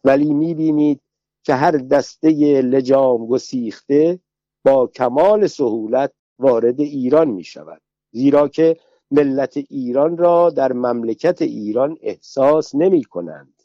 ولی 0.03 0.33
می‌بینید 0.33 1.01
که 1.43 1.53
هر 1.53 1.71
دسته 1.71 2.29
لجام 2.61 3.27
گسیخته 3.27 4.19
با 4.65 4.87
کمال 4.87 5.47
سهولت 5.47 6.11
وارد 6.39 6.79
ایران 6.81 7.27
می 7.27 7.43
شود 7.43 7.81
زیرا 8.11 8.47
که 8.47 8.77
ملت 9.11 9.57
ایران 9.57 10.17
را 10.17 10.49
در 10.49 10.73
مملکت 10.73 11.41
ایران 11.41 11.97
احساس 12.01 12.75
نمی 12.75 13.03
کنند 13.03 13.63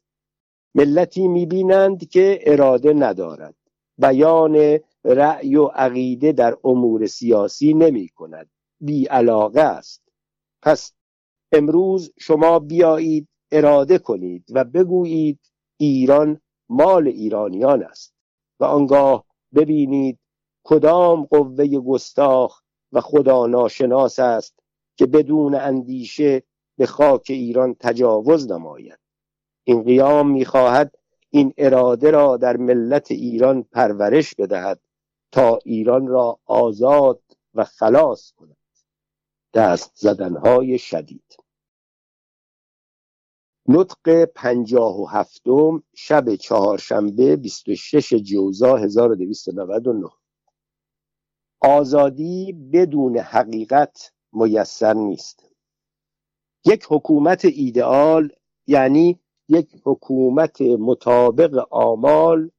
ملتی 0.74 1.28
می 1.28 1.46
بینند 1.46 2.08
که 2.08 2.38
اراده 2.42 2.92
ندارد. 2.92 3.54
بیان 3.98 4.78
رأی 5.04 5.56
و 5.56 5.64
عقیده 5.64 6.32
در 6.32 6.56
امور 6.64 7.06
سیاسی 7.06 7.74
نمی 7.74 8.08
کند 8.08 8.50
بی 8.80 9.06
علاقه 9.06 9.60
است. 9.60 10.02
پس 10.62 10.92
امروز 11.52 12.12
شما 12.18 12.58
بیایید 12.58 13.28
اراده 13.52 13.98
کنید 13.98 14.44
و 14.50 14.64
بگویید 14.64 15.40
ایران 15.76 16.40
مال 16.68 17.08
ایرانیان 17.08 17.82
است 17.82 18.14
و 18.60 18.64
آنگاه 18.64 19.24
ببینید 19.54 20.18
کدام 20.64 21.24
قوه 21.24 21.66
گستاخ 21.66 22.60
و 22.92 23.00
خدا 23.00 23.46
ناشناس 23.46 24.18
است 24.18 24.58
که 24.96 25.06
بدون 25.06 25.54
اندیشه 25.54 26.42
به 26.78 26.86
خاک 26.86 27.26
ایران 27.28 27.76
تجاوز 27.80 28.50
نماید. 28.50 28.98
این 29.64 29.82
قیام 29.82 30.30
می‌خواهد 30.30 30.94
این 31.30 31.54
اراده 31.58 32.10
را 32.10 32.36
در 32.36 32.56
ملت 32.56 33.10
ایران 33.10 33.62
پرورش 33.62 34.34
بدهد. 34.34 34.80
تا 35.34 35.58
ایران 35.64 36.06
را 36.06 36.38
آزاد 36.46 37.22
و 37.54 37.64
خلاص 37.64 38.32
کند. 38.32 38.56
دست 39.54 39.92
زدنهای 39.94 40.78
شدید. 40.78 41.36
نطق 43.68 44.24
پنجاه 44.24 45.00
و 45.00 45.06
هفتم 45.06 45.82
شب 45.94 46.34
چهارشنبه 46.34 47.36
26 47.36 48.14
جوزا 48.14 48.76
1299 48.76 50.08
آزادی 51.60 52.52
بدون 52.72 53.18
حقیقت 53.18 54.12
میسر 54.32 54.94
نیست. 54.94 55.50
یک 56.66 56.86
حکومت 56.88 57.44
ایدئال 57.44 58.32
یعنی 58.66 59.20
یک 59.48 59.68
حکومت 59.84 60.60
مطابق 60.60 61.66
آمال 61.70 62.50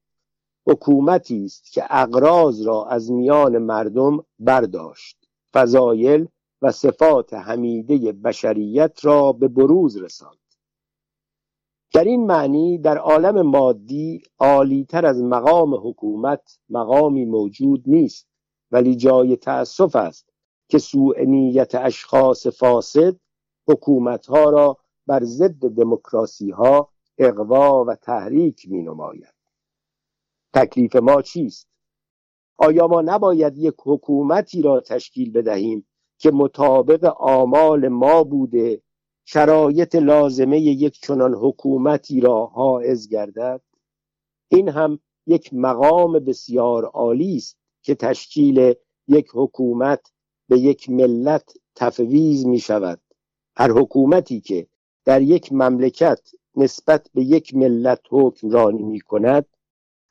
حکومتی 0.67 1.45
است 1.45 1.71
که 1.71 1.86
اقراض 1.89 2.62
را 2.67 2.86
از 2.86 3.12
میان 3.12 3.58
مردم 3.58 4.25
برداشت 4.39 5.28
فضایل 5.54 6.28
و 6.62 6.71
صفات 6.71 7.34
حمیده 7.34 8.12
بشریت 8.12 9.06
را 9.06 9.32
به 9.32 9.47
بروز 9.47 9.97
رساند. 9.97 10.38
در 11.93 12.04
این 12.04 12.25
معنی 12.25 12.78
در 12.78 12.97
عالم 12.97 13.41
مادی 13.41 14.21
عالیتر 14.39 15.06
از 15.06 15.23
مقام 15.23 15.75
حکومت 15.75 16.60
مقامی 16.69 17.25
موجود 17.25 17.84
نیست 17.88 18.28
ولی 18.71 18.95
جای 18.95 19.36
تأسف 19.36 19.95
است 19.95 20.30
که 20.69 20.78
سوء 20.78 21.23
نیت 21.23 21.75
اشخاص 21.75 22.47
فاسد 22.47 23.15
حکومتها 23.67 24.49
را 24.49 24.78
بر 25.08 25.23
ضد 25.23 25.67
دموکراسی 25.67 26.51
ها 26.51 26.89
اقوا 27.17 27.84
و 27.84 27.95
تحریک 27.95 28.69
می 28.69 28.82
نماید 28.82 29.35
تکلیف 30.56 30.96
ما 30.96 31.22
چیست؟ 31.22 31.68
آیا 32.58 32.88
ما 32.88 33.02
نباید 33.02 33.58
یک 33.58 33.76
حکومتی 33.84 34.62
را 34.62 34.80
تشکیل 34.82 35.32
بدهیم 35.32 35.88
که 36.18 36.32
مطابق 36.32 37.15
آمال 37.20 37.88
ما 37.88 38.24
بوده 38.24 38.82
شرایط 39.26 39.96
لازمه 39.96 40.60
یک 40.60 41.00
چنان 41.00 41.34
حکومتی 41.34 42.22
را 42.22 42.46
حائز 42.46 43.10
گردد؟ 43.10 43.62
این 44.48 44.70
هم 44.70 45.00
یک 45.28 45.54
مقام 45.54 46.20
بسیار 46.20 46.86
عالی 46.86 47.36
است 47.36 47.58
که 47.82 47.96
تشکیل 47.96 48.74
یک 49.08 49.28
حکومت 49.34 50.12
به 50.50 50.60
یک 50.60 50.89
ملت 50.89 51.54
تفویض 51.76 52.46
می 52.46 52.60
شود. 52.60 53.02
هر 53.56 53.72
حکومتی 53.72 54.41
که 54.41 54.68
در 55.06 55.22
یک 55.22 55.54
مملکت 55.54 56.32
نسبت 56.56 57.10
به 57.13 57.24
یک 57.24 57.56
ملت 57.56 58.02
حکمرانی 58.10 58.84
می 58.84 59.00
کند 59.00 59.46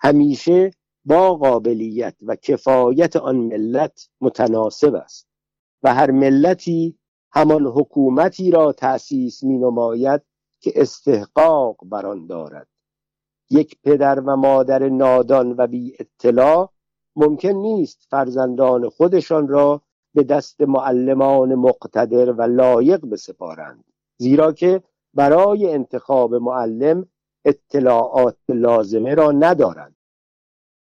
همیشه 0.05 0.71
با 1.05 1.35
قابلیت 1.35 2.17
و 2.23 2.37
کفایت 2.37 3.17
آن 3.17 3.37
ملت 3.37 4.09
متناسب 4.21 4.95
است 4.95 5.29
و 5.83 5.95
هر 5.95 6.11
ملتی 6.11 6.99
همان 7.33 7.67
حکومتی 7.67 8.51
را 8.51 8.73
تأسیس 8.73 9.43
می 9.43 9.59
نماید 9.59 10.23
که 10.61 10.73
استحقاق 10.75 11.77
بر 11.85 12.07
آن 12.07 12.27
دارد. 12.27 12.69
یک 13.51 13.77
پدر 13.85 14.21
و 14.21 14.37
مادر 14.37 14.89
نادان 14.89 15.55
و 15.59 15.67
بی 15.67 15.97
اطلاع 15.99 16.73
ممکن 17.17 17.49
نیست 17.49 18.07
فرزندان 18.11 18.89
خودشان 18.89 19.49
را 19.49 19.83
به 20.15 20.25
دست 20.25 20.61
معلمان 20.61 21.55
مقتدر 21.55 22.33
و 22.33 22.43
لایق 22.43 23.07
بسپارند 23.07 23.85
زیرا 24.17 24.53
که 24.53 24.83
برای 25.15 25.73
انتخاب 25.73 26.35
معلم 26.35 27.07
اطلاعات 27.45 28.37
لازمه 28.49 29.15
را 29.15 29.33
ندارند. 29.33 29.97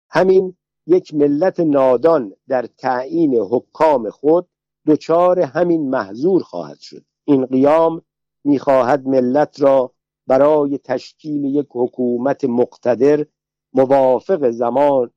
همین 0.09 0.57
یک 0.87 1.13
ملت 1.13 1.59
نادان 1.59 2.35
در 2.47 2.65
تعیین 2.77 3.35
حکام 3.35 4.09
خود 4.09 4.47
دچار 4.87 5.39
همین 5.39 5.89
محضور 5.89 6.43
خواهد 6.43 6.79
شد. 6.79 7.05
این 7.25 7.45
قیام 7.45 8.01
می‌خواهد 8.43 9.07
ملت 9.07 9.61
را 9.61 9.93
برای 10.27 10.77
تشکیل 10.77 11.45
یک 11.45 11.67
حکومت 11.71 12.45
مقتدر 12.45 13.25
موافق 13.73 14.49
زمان 14.49 15.11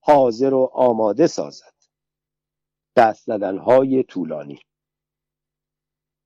حاضر 0.00 0.54
و 0.54 0.70
آماده 0.72 1.26
سازد. 1.26 1.74
دست 2.96 3.26
زدنهای 3.26 4.02
طولانی. 4.02 4.58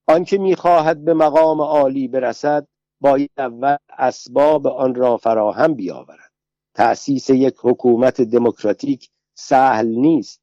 آنکه 0.06 0.38
می‌خواهد 0.38 1.04
به 1.04 1.14
مقام 1.14 1.60
عالی 1.60 2.08
برسد 2.08 2.68
باید 3.04 3.30
اول 3.38 3.76
اسباب 3.98 4.66
آن 4.66 4.94
را 4.94 5.16
فراهم 5.16 5.74
بیاورد. 5.74 6.32
تأسیس 6.74 7.30
یک 7.30 7.54
حکومت 7.58 8.20
دموکراتیک 8.20 9.10
سهل 9.34 9.86
نیست. 9.86 10.40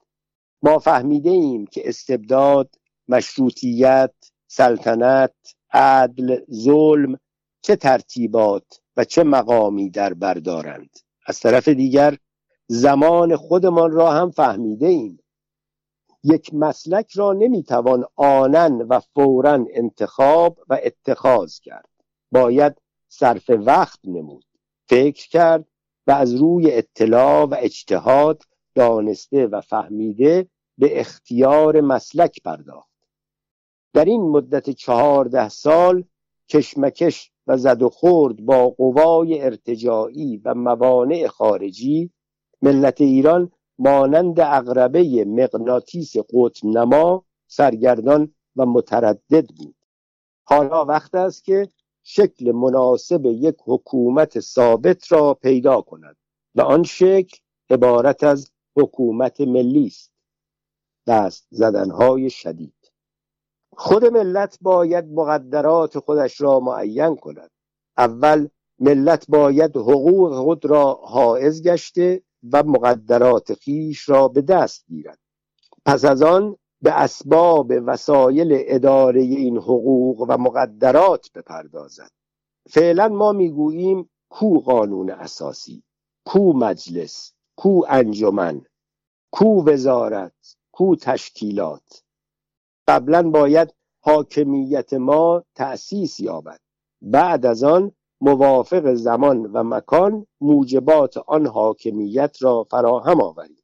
ما 0.64 0.80
فهمیده 0.80 1.30
ایم 1.30 1.66
که 1.66 1.90
استبداد 1.90 2.76
مشروطیت 3.08 4.14
سلطنت 4.48 5.34
عدل 5.72 6.40
ظلم 6.52 7.18
چه 7.62 7.76
ترتیبات 7.76 8.82
و 8.98 9.04
چه 9.06 9.24
مقامی 9.24 9.90
در 9.90 10.14
بردارند 10.14 10.90
از 11.26 11.40
طرف 11.40 11.68
دیگر 11.68 12.18
زمان 12.68 13.36
خودمان 13.36 13.92
را 13.92 14.12
هم 14.12 14.32
فهمیده 14.32 14.88
ایم 14.88 15.20
یک 16.24 16.54
مسلک 16.54 17.12
را 17.12 17.34
نمی‌توان 17.34 18.06
آنن 18.16 18.82
و 18.82 19.00
فورا 19.00 19.66
انتخاب 19.74 20.60
و 20.70 20.80
اتخاذ 20.84 21.60
کرد. 21.60 21.91
باید 22.32 22.82
صرف 23.08 23.50
وقت 23.50 24.00
نمود. 24.04 24.46
فکر 24.90 25.30
کرد 25.30 25.66
و 26.08 26.12
از 26.12 26.36
روی 26.36 26.72
اطلاع 26.72 27.44
و 27.44 27.56
اجتهاد 27.60 28.44
دانسته 28.76 29.48
و 29.48 29.62
فهمیده 29.62 30.48
به 30.78 31.00
اختیار 31.00 31.82
مسلک 31.82 32.42
پرداخت. 32.44 32.92
در 33.94 34.06
این 34.06 34.22
مدت 34.22 34.70
چهارده 34.70 35.50
سال 35.50 36.04
کشمکش 36.50 37.32
و 37.48 37.58
زد 37.58 37.82
و 37.82 37.90
خورد 37.90 38.46
با 38.46 38.70
قوای 38.70 39.42
ارتجاعی 39.42 40.38
و 40.46 40.54
موانع 40.54 41.28
خارجی 41.28 42.12
ملت 42.62 43.02
ایران 43.02 43.52
مانند 43.80 44.40
اقربه 44.40 45.26
مغناطیس 45.26 46.18
قطب 46.18 46.66
نما 46.66 47.26
سرگردان 47.48 48.34
و 48.56 48.66
متردد 48.66 49.48
بود. 49.58 49.76
حالا 50.44 50.86
وقت 50.86 51.16
است 51.16 51.44
که 51.44 51.70
شکل 52.04 52.52
مناسب 52.52 53.26
یک 53.26 53.56
حکومت 53.66 54.40
ثابت 54.40 55.12
را 55.12 55.34
پیدا 55.34 55.82
کند 55.82 56.18
و 56.56 56.62
آن 56.62 56.84
شکل 56.84 57.38
عبارت 57.70 58.24
از 58.24 58.52
حکومت 58.78 59.42
ملی 59.42 59.88
است. 59.88 60.12
دست 61.08 61.48
زدنهای 61.50 62.30
شدید. 62.30 62.92
خود 63.78 64.06
ملت 64.06 64.58
باید 64.62 65.06
مقدرات 65.06 66.00
خودش 66.00 66.42
را 66.42 66.60
معین 66.60 67.16
کند. 67.16 67.52
اول 67.98 68.48
ملت 68.80 69.26
باید 69.30 69.78
حقوق 69.78 70.44
خود 70.44 70.66
را 70.66 70.94
حائز 70.94 71.64
گشته 71.64 72.24
و 72.52 72.64
مقدرات 72.64 73.54
خیش 73.54 74.10
را 74.10 74.28
به 74.28 74.42
دست 74.42 74.86
گیرد. 74.88 75.20
پس 75.86 76.06
از 76.06 76.22
آن 76.22 76.58
به 76.82 76.92
اسباب 76.92 77.72
وسایل 77.86 78.50
اداره 78.52 79.22
این 79.22 79.58
حقوق 79.58 80.26
و 80.30 80.38
مقدرات 80.38 81.32
بپردازد. 81.36 82.12
فعلا 82.70 83.08
ما 83.08 83.32
می‌گوییم 83.32 84.10
کو 84.30 84.60
قانون 84.60 85.10
اساسی 85.10 85.84
کو 86.26 86.54
مجلس 86.54 87.34
کو 87.56 87.86
انجمن 87.90 88.62
کو 89.32 89.64
وزارت 89.66 90.56
کو 90.72 90.96
تشکیلات. 90.96 92.04
قبلا 92.88 93.30
باید 93.30 93.74
حاکمیت 94.04 94.94
ما 94.94 95.44
تأسیس 95.56 96.20
یابد. 96.20 96.60
بعد 97.02 97.46
از 97.46 97.64
آن 97.64 97.92
موافق 98.22 98.94
زمان 98.94 99.46
و 99.46 99.64
مکان 99.64 100.28
موجبات 100.42 101.18
آن 101.18 101.48
حاکمیت 101.48 102.38
را 102.42 102.64
فراهم 102.64 103.22
آوریم. 103.22 103.61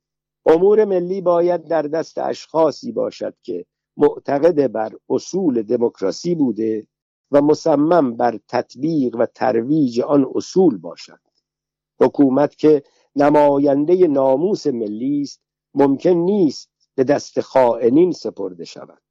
امور 0.50 0.86
ملی 0.86 1.22
باید 1.22 1.68
در 1.68 1.82
دست 1.82 2.18
اشخاصی 2.18 2.92
باشد 2.92 3.36
که 3.42 3.66
معتقد 3.98 4.72
بر 4.72 4.92
اصول 5.10 5.62
دموکراسی 5.62 6.36
بوده 6.36 6.88
و 7.32 7.42
مصمم 7.42 8.16
بر 8.16 8.40
تطبیق 8.48 9.16
و 9.16 9.26
ترویج 9.26 10.02
آن 10.02 10.32
اصول 10.36 10.78
باشد. 10.78 11.20
حکومت 12.00 12.56
که 12.56 12.84
نماینده 13.16 14.08
ناموس 14.08 14.68
ملی 14.68 15.22
است 15.22 15.42
ممکن 15.74 16.10
نیست 16.10 16.70
به 16.96 17.04
دست 17.04 17.42
خائنین 17.42 18.12
سپرده 18.12 18.66
شود. 18.66 19.02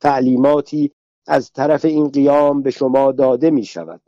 تعلیماتی 0.00 0.92
از 1.26 1.52
طرف 1.52 1.84
این 1.84 2.08
قیام 2.08 2.62
به 2.62 2.70
شما 2.70 3.12
داده 3.12 3.50
می 3.50 3.64
شود. 3.64 4.00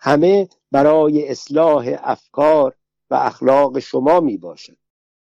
همه 0.00 0.48
برای 0.72 1.28
اصلاح 1.28 1.96
افکار 1.98 2.76
و 3.10 3.14
اخلاق 3.14 3.78
شما 3.78 4.20
می 4.20 4.36
باشد. 4.36 4.77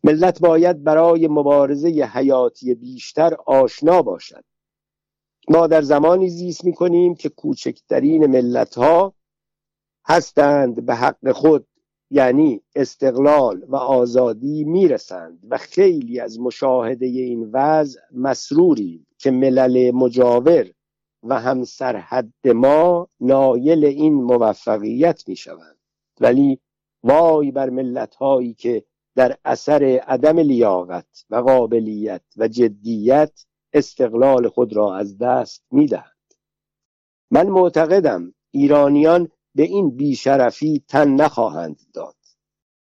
ملت 0.07 0.41
باید 0.41 0.85
برای 0.85 1.29
مبارزه 1.29 1.89
حیاتی 1.89 2.75
بیشتر 2.75 3.35
آشنا 3.47 4.03
باشد. 4.03 4.45
ما 5.49 5.67
در 5.67 5.83
زمانی 5.83 6.29
زیست 6.29 6.65
می 6.65 6.73
کنیم 6.73 7.15
که 7.15 7.29
کوچکترین 7.29 8.27
ملت 8.27 8.79
ها 8.79 9.15
هستند 10.07 10.87
به 10.87 10.95
حق 10.95 11.33
خود 11.33 11.67
یعنی 12.11 12.61
استقلال 12.75 13.65
و 13.69 13.77
آزادی 13.77 14.65
می‌رسند 14.65 15.39
و 15.51 15.59
خیلی 15.59 16.21
از 16.21 16.41
مشاهده 16.41 17.07
این 17.07 17.51
وضع 17.53 18.01
مسروریم 18.13 19.07
که 19.19 19.31
ملل 19.31 19.91
مجاور 19.91 20.71
و 21.23 21.41
هم 21.41 21.65
سرحد 21.65 22.33
ما 22.55 23.09
نایل 23.21 23.85
این 23.85 24.15
موفقیت 24.15 25.29
می 25.29 25.37
شوند 25.37 25.77
ولی 26.21 26.61
وای 27.03 27.51
بر 27.51 27.71
ملت 27.71 28.15
هایی 28.15 28.55
که 28.55 28.85
در 29.17 29.37
اثر 29.45 29.85
عدم 30.07 30.39
لیاقت 30.39 31.25
و 31.31 31.37
قابلیت 31.37 32.23
و 32.37 32.49
جدیت 32.49 33.45
استقلال 33.73 34.49
خود 34.49 34.73
را 34.73 34.97
از 34.97 35.19
دست 35.19 35.65
می 35.71 35.87
دهند. 35.87 36.35
من 37.31 37.47
معتقدم 37.47 38.35
ایرانیان 38.51 39.29
به 39.55 39.63
این 39.63 39.91
بیشرفی 39.91 40.85
تن 40.89 41.15
نخواهند 41.15 41.81
داد 41.95 42.17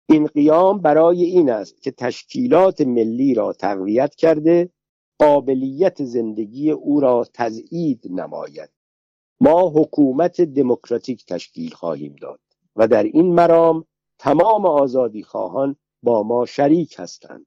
این 0.08 0.26
قیام 0.26 0.80
برای 0.80 1.24
این 1.24 1.50
است 1.50 1.82
که 1.82 1.90
تشکیلات 1.90 2.80
ملی 2.80 3.34
را 3.34 3.52
تقویت 3.52 4.14
کرده 4.14 4.70
قابلیت 5.18 6.04
زندگی 6.04 6.70
او 6.70 7.00
را 7.00 7.26
تزیید 7.34 8.06
نماید 8.10 8.70
ما 9.40 9.72
حکومت 9.76 10.40
دموکراتیک 10.40 11.26
تشکیل 11.26 11.70
خواهیم 11.70 12.16
داد 12.20 12.40
و 12.76 12.88
در 12.88 13.02
این 13.02 13.34
مرام 13.34 13.84
تمام 14.18 14.66
آزادی 14.66 15.22
خواهان 15.22 15.76
با 16.02 16.22
ما 16.22 16.46
شریک 16.46 16.94
هستند. 16.98 17.46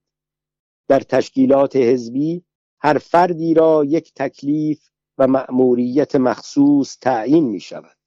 در 0.87 0.99
تشکیلات 0.99 1.75
حزبی 1.75 2.45
هر 2.79 2.97
فردی 2.97 3.53
را 3.53 3.83
یک 3.85 4.13
تکلیف 4.15 4.89
و 5.17 5.27
مأموریت 5.27 6.15
مخصوص 6.15 6.97
تعیین 7.01 7.45
می 7.45 7.59
شود 7.59 7.97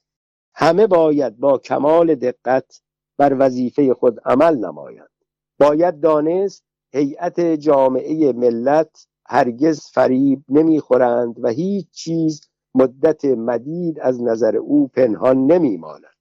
همه 0.54 0.86
باید 0.86 1.38
با 1.38 1.58
کمال 1.58 2.14
دقت 2.14 2.82
بر 3.18 3.36
وظیفه 3.38 3.94
خود 3.94 4.20
عمل 4.24 4.56
نمایند. 4.56 5.10
باید 5.58 6.00
دانست 6.00 6.64
هیئت 6.92 7.40
جامعه 7.40 8.32
ملت 8.32 9.06
هرگز 9.26 9.86
فریب 9.86 10.44
نمی‌خورند 10.48 11.44
و 11.44 11.48
هیچ 11.48 11.90
چیز 11.90 12.48
مدت 12.74 13.24
مدید 13.24 14.00
از 14.00 14.22
نظر 14.22 14.56
او 14.56 14.88
پنهان 14.88 15.46
نمیماند. 15.46 16.18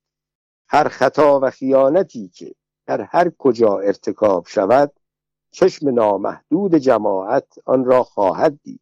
هر 0.70 0.88
خطا 0.88 1.40
و 1.44 1.50
خیانتی 1.50 2.28
که 2.28 2.54
در 2.88 3.02
هر 3.02 3.30
کجا 3.30 3.80
ارتکاب 3.80 4.48
شود 4.48 4.94
چشم 5.52 5.90
نامحدود 5.90 6.76
جماعت 6.76 7.48
آن 7.66 7.86
را 7.86 8.04
خواهد 8.04 8.60
دید. 8.64 8.82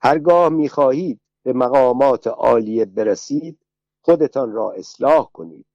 هرگاه 0.00 0.48
می‌خواهید 0.48 1.20
به 1.42 1.52
مقامات 1.52 2.26
عالیه 2.26 2.84
برسید 2.84 3.58
خودتان 4.00 4.52
را 4.52 4.72
اصلاح 4.72 5.30
کنید 5.32 5.66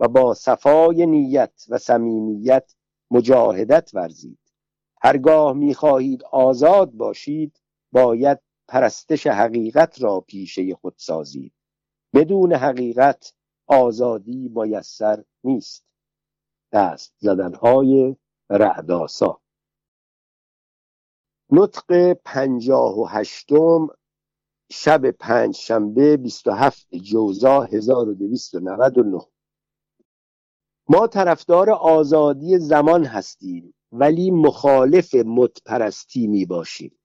و 0.00 0.08
با 0.08 0.34
صفای 0.34 1.06
نیت 1.06 1.64
و 1.68 1.78
صمیمیت 1.78 2.74
مجاهدت 3.10 3.90
ورزید. 3.94 4.38
هرگاه 5.02 5.52
می‌خواهید 5.52 6.24
آزاد 6.24 6.92
باشید 6.92 7.60
باید 7.92 8.38
پرستش 8.68 9.26
حقیقت 9.26 10.02
را 10.02 10.20
پیشه 10.20 10.74
خود 10.74 10.94
سازید. 10.96 11.52
بدون 12.14 12.52
حقیقت 12.52 13.32
آزادی 13.66 14.52
میسر 14.54 15.24
نیست. 15.44 15.87
دست 16.72 17.14
زدنهای 17.18 18.16
رعداسا. 18.50 19.40
نطق 21.50 22.12
پنجاه 22.12 22.98
و 22.98 23.06
هشتم 23.06 23.88
شب 24.70 25.10
پنج 25.10 25.54
شنبه 25.54 26.16
27 26.16 26.94
جوزا 26.94 27.62
1299 27.62 29.20
ما 30.88 31.06
طرفدار 31.06 31.70
آزادی 31.70 32.58
زمان 32.58 33.04
هستیم 33.04 33.74
ولی 33.92 34.30
مخالف 34.30 35.14
متپرستی 35.14 36.26
می 36.26 36.44
باشیم 36.46 36.98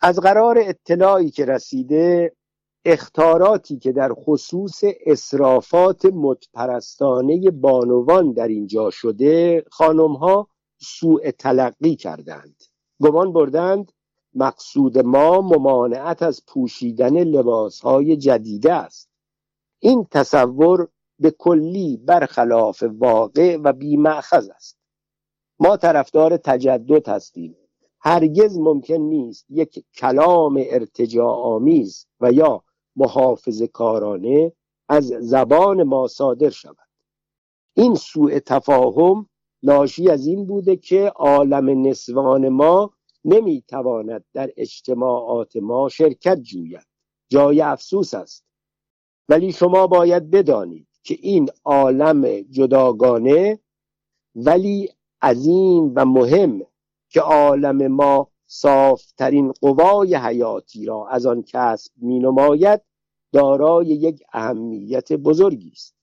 از 0.00 0.18
قرار 0.18 0.58
اطلاعی 0.58 1.30
که 1.30 1.44
رسیده 1.44 2.36
اختاراتی 2.84 3.78
که 3.78 3.92
در 3.92 4.12
خصوص 4.14 4.84
اصرافات 5.06 6.06
متپرستانه 6.06 7.50
بانوان 7.50 8.32
در 8.32 8.48
اینجا 8.48 8.90
شده 8.90 9.64
خانمها 9.70 10.48
سوء 10.78 11.30
تلقی 11.30 11.96
کردند. 11.96 12.62
گمان 13.00 13.32
بردند 13.32 13.92
مقصود 14.34 14.98
ما 14.98 15.40
ممانعت 15.40 16.22
از 16.22 16.42
پوشیدن 16.46 17.24
لباسهای 17.24 18.16
جدیده 18.16 18.72
است. 18.72 19.10
این 19.78 20.06
تصور 20.10 20.88
به 21.18 21.30
کلی 21.30 21.96
برخلاف 21.96 22.82
واقع 22.82 23.56
و 23.56 23.72
بیمعخذ 23.72 24.48
است. 24.50 24.78
ما 25.58 25.76
طرفدار 25.76 26.36
تجدد 26.36 27.08
هستیم. 27.08 27.56
هرگز 28.00 28.58
ممکن 28.58 28.94
نیست 28.94 29.46
یک 29.48 29.84
کلام 29.96 30.64
ارتجاع 30.70 31.34
آمیز 31.34 32.06
و 32.20 32.32
یا 32.32 32.62
محافظ 32.96 33.62
کارانه 33.62 34.52
از 34.88 35.06
زبان 35.06 35.82
ما 35.82 36.06
صادر 36.08 36.50
شود. 36.50 36.76
این 37.74 37.94
سوء 37.94 38.38
تفاهم 38.38 39.28
ناشی 39.62 40.10
از 40.10 40.26
این 40.26 40.46
بوده 40.46 40.76
که 40.76 41.12
عالم 41.16 41.86
نسوان 41.86 42.48
ما 42.48 42.94
نمی‌تواند 43.24 44.24
در 44.32 44.50
اجتماعات 44.56 45.56
ما 45.56 45.88
شرکت 45.88 46.40
جوید. 46.40 46.86
جای 47.28 47.60
افسوس 47.60 48.14
است. 48.14 48.44
ولی 49.28 49.52
شما 49.52 49.86
باید 49.86 50.30
بدانید 50.30 50.88
که 51.02 51.16
این 51.20 51.48
عالم 51.64 52.40
جداگانه 52.40 53.58
ولی 54.34 54.88
عظیم 55.22 55.92
و 55.96 56.04
مهم 56.04 56.66
که 57.08 57.20
عالم 57.20 57.86
ما 57.86 58.29
صافترین 58.52 59.52
قوای 59.52 60.14
حیاتی 60.14 60.84
را 60.84 61.08
از 61.08 61.26
آن 61.26 61.42
کسب 61.42 61.92
می 61.96 62.18
نماید 62.18 62.80
دارای 63.32 63.86
یک 63.86 64.22
اهمیت 64.32 65.12
بزرگی 65.12 65.70
است. 65.72 65.94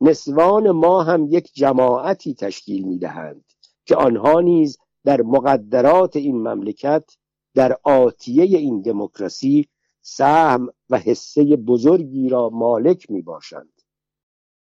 نسوان 0.00 0.70
ما 0.70 1.02
هم 1.02 1.26
یک 1.30 1.54
جماعتی 1.54 2.34
تشکیل 2.34 2.84
می 2.84 2.98
دهند 2.98 3.44
که 3.84 3.96
آنها 3.96 4.40
نیز 4.40 4.78
در 5.04 5.22
مقدرات 5.22 6.16
این 6.16 6.36
مملکت 6.36 7.16
در 7.54 7.78
آتیه 7.82 8.58
این 8.58 8.80
دموکراسی 8.80 9.68
سهم 10.00 10.68
و 10.90 10.98
حصه 10.98 11.56
بزرگی 11.56 12.28
را 12.28 12.50
مالک 12.50 13.10
می 13.10 13.22
باشند 13.22 13.82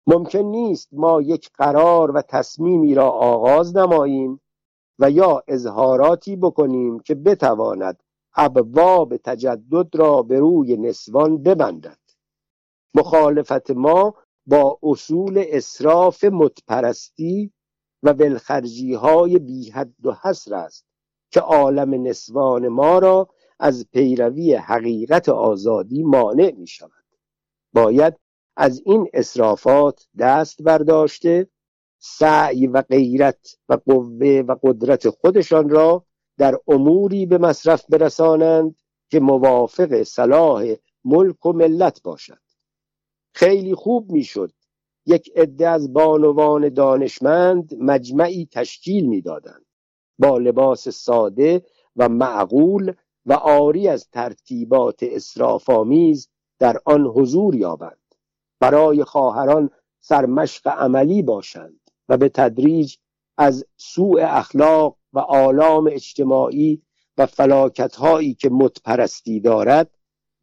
ممکن 0.06 0.38
نیست 0.38 0.88
ما 0.92 1.22
یک 1.22 1.50
قرار 1.54 2.10
و 2.10 2.22
تصمیمی 2.22 2.94
را 2.94 3.10
آغاز 3.10 3.76
نماییم 3.76 4.40
و 4.98 5.10
یا 5.10 5.42
اظهاراتی 5.48 6.36
بکنیم 6.36 7.00
که 7.00 7.14
بتواند 7.14 8.02
ابواب 8.36 9.16
تجدد 9.16 9.96
را 9.96 10.22
به 10.22 10.38
روی 10.38 10.76
نسوان 10.76 11.42
ببندد. 11.42 11.98
مخالفت 12.94 13.70
ما 13.70 14.14
با 14.46 14.78
اصول 14.82 15.44
اصراف 15.48 16.24
متپرستی 16.24 17.52
و 18.02 18.14
بلخرجی 18.14 18.94
های 18.94 19.38
بی 19.38 19.70
حد 19.70 20.06
و 20.06 20.16
حصر 20.22 20.54
است 20.54 20.86
که 21.30 21.40
عالم 21.40 22.02
نسوان 22.02 22.68
ما 22.68 22.98
را 22.98 23.28
از 23.60 23.86
پیروی 23.92 24.54
حقیقت 24.54 25.28
آزادی 25.28 26.02
مانع 26.02 26.54
می 26.56 26.66
شود 26.66 27.04
باید 27.72 28.14
از 28.56 28.82
این 28.84 29.08
اصرافات 29.12 30.08
دست 30.18 30.62
برداشته 30.62 31.48
سعی 32.06 32.66
و 32.66 32.82
غیرت 32.82 33.56
و 33.68 33.74
قوه 33.86 34.44
و 34.48 34.56
قدرت 34.62 35.08
خودشان 35.08 35.68
را 35.68 36.06
در 36.38 36.58
اموری 36.68 37.26
به 37.26 37.38
مصرف 37.38 37.84
برسانند 37.88 38.76
که 39.10 39.20
موافق 39.20 40.02
صلاح 40.02 40.74
ملک 41.04 41.46
و 41.46 41.52
ملت 41.52 42.02
باشد. 42.02 42.38
خیلی 43.34 43.74
خوب 43.74 44.12
می‌شد 44.12 44.52
یک 45.06 45.30
عده 45.36 45.68
از 45.68 45.92
بانوان 45.92 46.68
دانشمند 46.68 47.74
مجمعی 47.80 48.48
تشکیل 48.52 49.06
می‌دادند 49.06 49.66
با 50.18 50.38
لباس 50.38 50.88
ساده 50.88 51.62
و 51.96 52.08
معقول 52.08 52.92
و 53.26 53.32
آری 53.32 53.88
از 53.88 54.10
ترتیبات 54.10 54.98
اسرافآمیز 55.02 56.28
در 56.58 56.80
آن 56.84 57.06
حضور 57.06 57.54
یابند. 57.54 58.14
برای 58.60 59.04
خواهران 59.04 59.70
سرمشق 60.00 60.68
عملی 60.68 61.22
باشند. 61.22 61.83
و 62.08 62.16
به 62.16 62.28
تدریج 62.28 62.96
از 63.38 63.66
سوء 63.76 64.20
اخلاق 64.22 64.96
و 65.12 65.18
آلام 65.18 65.90
اجتماعی 65.92 66.82
و 67.18 67.26
فلاکت 67.26 67.96
هایی 67.96 68.34
که 68.34 68.50
متپرستی 68.50 69.40
دارد 69.40 69.90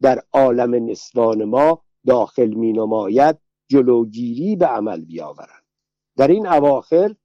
در 0.01 0.23
عالم 0.31 0.89
نسوان 0.89 1.43
ما 1.43 1.83
داخل 2.07 2.47
می 2.53 2.73
نماید 2.73 3.37
جلوگیری 3.67 4.55
به 4.55 4.65
عمل 4.65 5.01
بیاورند. 5.01 5.63
در 6.17 6.27
این 6.27 6.47
اواخر 6.47 7.15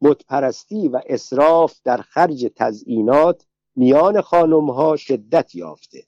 متپرستی 0.00 0.88
و 0.88 1.00
اصراف 1.06 1.80
در 1.84 1.96
خرج 1.96 2.52
تزئینات 2.56 3.46
میان 3.76 4.20
خانم 4.20 4.70
ها 4.70 4.96
شدت 4.96 5.54
یافته 5.54 6.06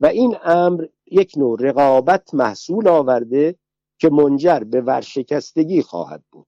و 0.00 0.06
این 0.06 0.36
امر 0.44 0.86
یک 1.10 1.32
نوع 1.36 1.58
رقابت 1.60 2.34
محصول 2.34 2.88
آورده 2.88 3.58
که 3.98 4.10
منجر 4.10 4.58
به 4.58 4.80
ورشکستگی 4.80 5.82
خواهد 5.82 6.24
بود. 6.32 6.47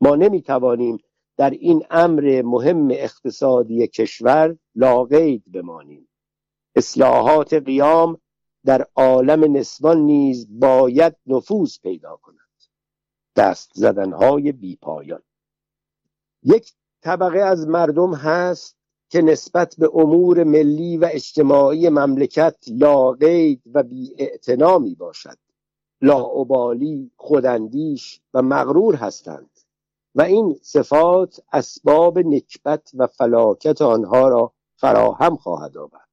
ما 0.00 0.16
نمی‌توانیم 0.16 0.98
در 1.36 1.50
این 1.50 1.84
امر 1.90 2.42
مهم 2.44 2.88
اقتصادی 2.90 3.86
کشور 3.86 4.56
لاقید 4.74 5.42
بمانیم. 5.52 6.08
اصلاحات 6.76 7.54
قیام 7.54 8.18
در 8.64 8.86
عالم 8.94 9.56
نسوان 9.56 9.98
نیز 9.98 10.46
باید 10.50 11.16
نفوذ 11.26 11.78
پیدا 11.82 12.16
کند. 12.16 12.38
دست 13.36 13.70
زدنهای 13.74 14.52
بیپایان. 14.52 15.22
یک 16.42 16.72
طبقه 17.00 17.38
از 17.38 17.68
مردم 17.68 18.14
هست 18.14 18.76
که 19.10 19.22
نسبت 19.22 19.74
به 19.78 19.90
امور 19.94 20.44
ملی 20.44 20.96
و 20.96 21.08
اجتماعی 21.12 21.88
مملکت 21.88 22.56
لاقید 22.68 23.62
و 23.74 23.82
بی 23.82 24.14
می 24.80 24.94
باشد. 24.94 25.38
لاعبالی 26.02 27.10
خوداندیش 27.16 28.20
و 28.34 28.42
مغرور 28.42 28.94
هستند. 28.94 29.57
و 30.14 30.22
این 30.22 30.58
صفات 30.62 31.40
اسباب 31.52 32.18
نکبت 32.18 32.90
و 32.94 33.06
فلاکت 33.06 33.82
آنها 33.82 34.28
را 34.28 34.52
فراهم 34.76 35.36
خواهد 35.36 35.76
آورد. 35.76 36.08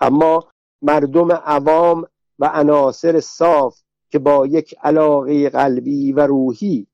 اما 0.00 0.48
مردم 0.82 1.32
عوام 1.32 2.06
و 2.38 2.50
عناصر 2.54 3.20
صاف 3.20 3.82
که 4.10 4.18
با 4.18 4.46
یک 4.46 4.74
علاقه 4.82 5.50
قلبی 5.50 6.12
و 6.12 6.20
روحی 6.20 6.86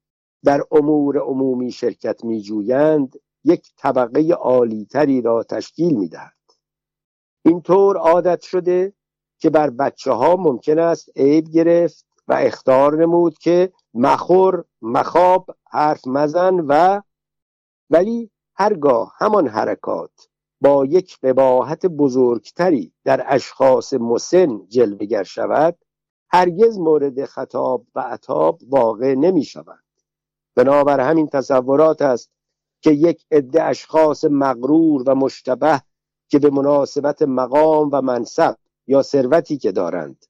در 0.45 0.63
امور 0.71 1.19
عمومی 1.19 1.73
شرکت 1.73 2.25
می 2.25 2.41
جویند 2.41 3.17
یک 3.45 3.73
طبقه 3.77 4.33
عالیتری 4.33 5.23
را 5.23 5.43
تشکیل 5.43 5.97
می 5.97 6.09
دهند 6.09 6.53
اینطور 7.45 7.97
عادت 7.97 8.41
شده 8.41 8.93
که 9.39 9.51
بر 9.51 9.71
بچه 9.71 10.13
ها 10.13 10.37
ممکن 10.37 10.79
است 10.79 11.11
عیب 11.17 11.49
گرفت 11.49 12.07
و 12.29 12.33
اختار 12.33 12.97
نمود 12.97 13.39
که 13.39 13.72
مخور 13.95 14.64
مخاب 14.83 15.57
حرف 15.70 16.07
مزن 16.07 16.55
و 16.68 17.01
ولی 17.91 18.31
هرگاه 18.57 19.14
همان 19.18 19.49
حرکات 19.49 20.29
با 20.61 20.85
یک 20.85 21.18
قباحت 21.22 21.87
بزرگتری 21.87 22.93
در 23.05 23.25
اشخاص 23.27 23.95
مسن 23.95 24.66
جلوگر 24.68 25.22
شود 25.22 25.79
هرگز 26.31 26.79
مورد 26.79 27.25
خطاب 27.25 27.87
و 27.95 28.01
عطاب 28.01 28.59
واقع 28.68 29.14
نمی 29.14 29.45
شود. 29.45 29.85
بنابر 30.57 31.01
همین 31.01 31.27
تصورات 31.27 32.03
است 32.03 32.31
که 32.81 32.91
یک 32.91 33.27
عده 33.31 33.62
اشخاص 33.62 34.25
مغرور 34.25 35.03
و 35.07 35.14
مشتبه 35.14 35.81
که 36.29 36.39
به 36.39 36.51
مناسبت 36.51 37.22
مقام 37.22 37.91
و 37.93 38.03
منصب 38.03 38.57
یا 38.87 39.03
ثروتی 39.03 39.59
که 39.59 39.72
دارند 39.72 40.25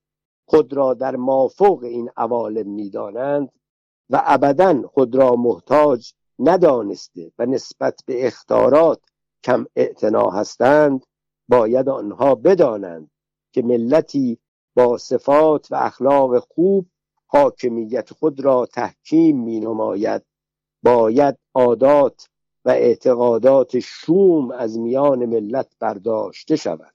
خود 0.46 0.72
را 0.72 0.94
در 0.94 1.16
مافوق 1.16 1.82
این 1.82 2.10
عوالم 2.16 2.70
می‌دانند 2.70 3.52
و 4.10 4.22
ابدا 4.24 4.82
خود 4.88 5.14
را 5.14 5.36
محتاج 5.36 6.12
ندانسته 6.38 7.32
و 7.38 7.46
نسبت 7.46 8.00
به 8.06 8.26
اختارات 8.26 9.00
کم 9.44 9.66
اعتنا 9.76 10.30
هستند 10.30 11.06
باید 11.48 11.88
آنها 11.88 12.34
بدانند 12.34 13.10
که 13.52 13.62
ملتی 13.62 14.38
با 14.76 14.98
صفات 14.98 15.72
و 15.72 15.74
اخلاق 15.74 16.38
خوب 16.38 16.86
حاکمیت 17.26 18.12
خود 18.12 18.40
را 18.40 18.66
تحکیم 18.66 19.40
می 19.40 19.60
نماید 19.60 20.22
باید 20.82 21.38
عادات 21.54 22.28
و 22.64 22.70
اعتقادات 22.70 23.78
شوم 23.78 24.50
از 24.50 24.78
میان 24.78 25.26
ملت 25.26 25.76
برداشته 25.80 26.56
شود. 26.56 26.94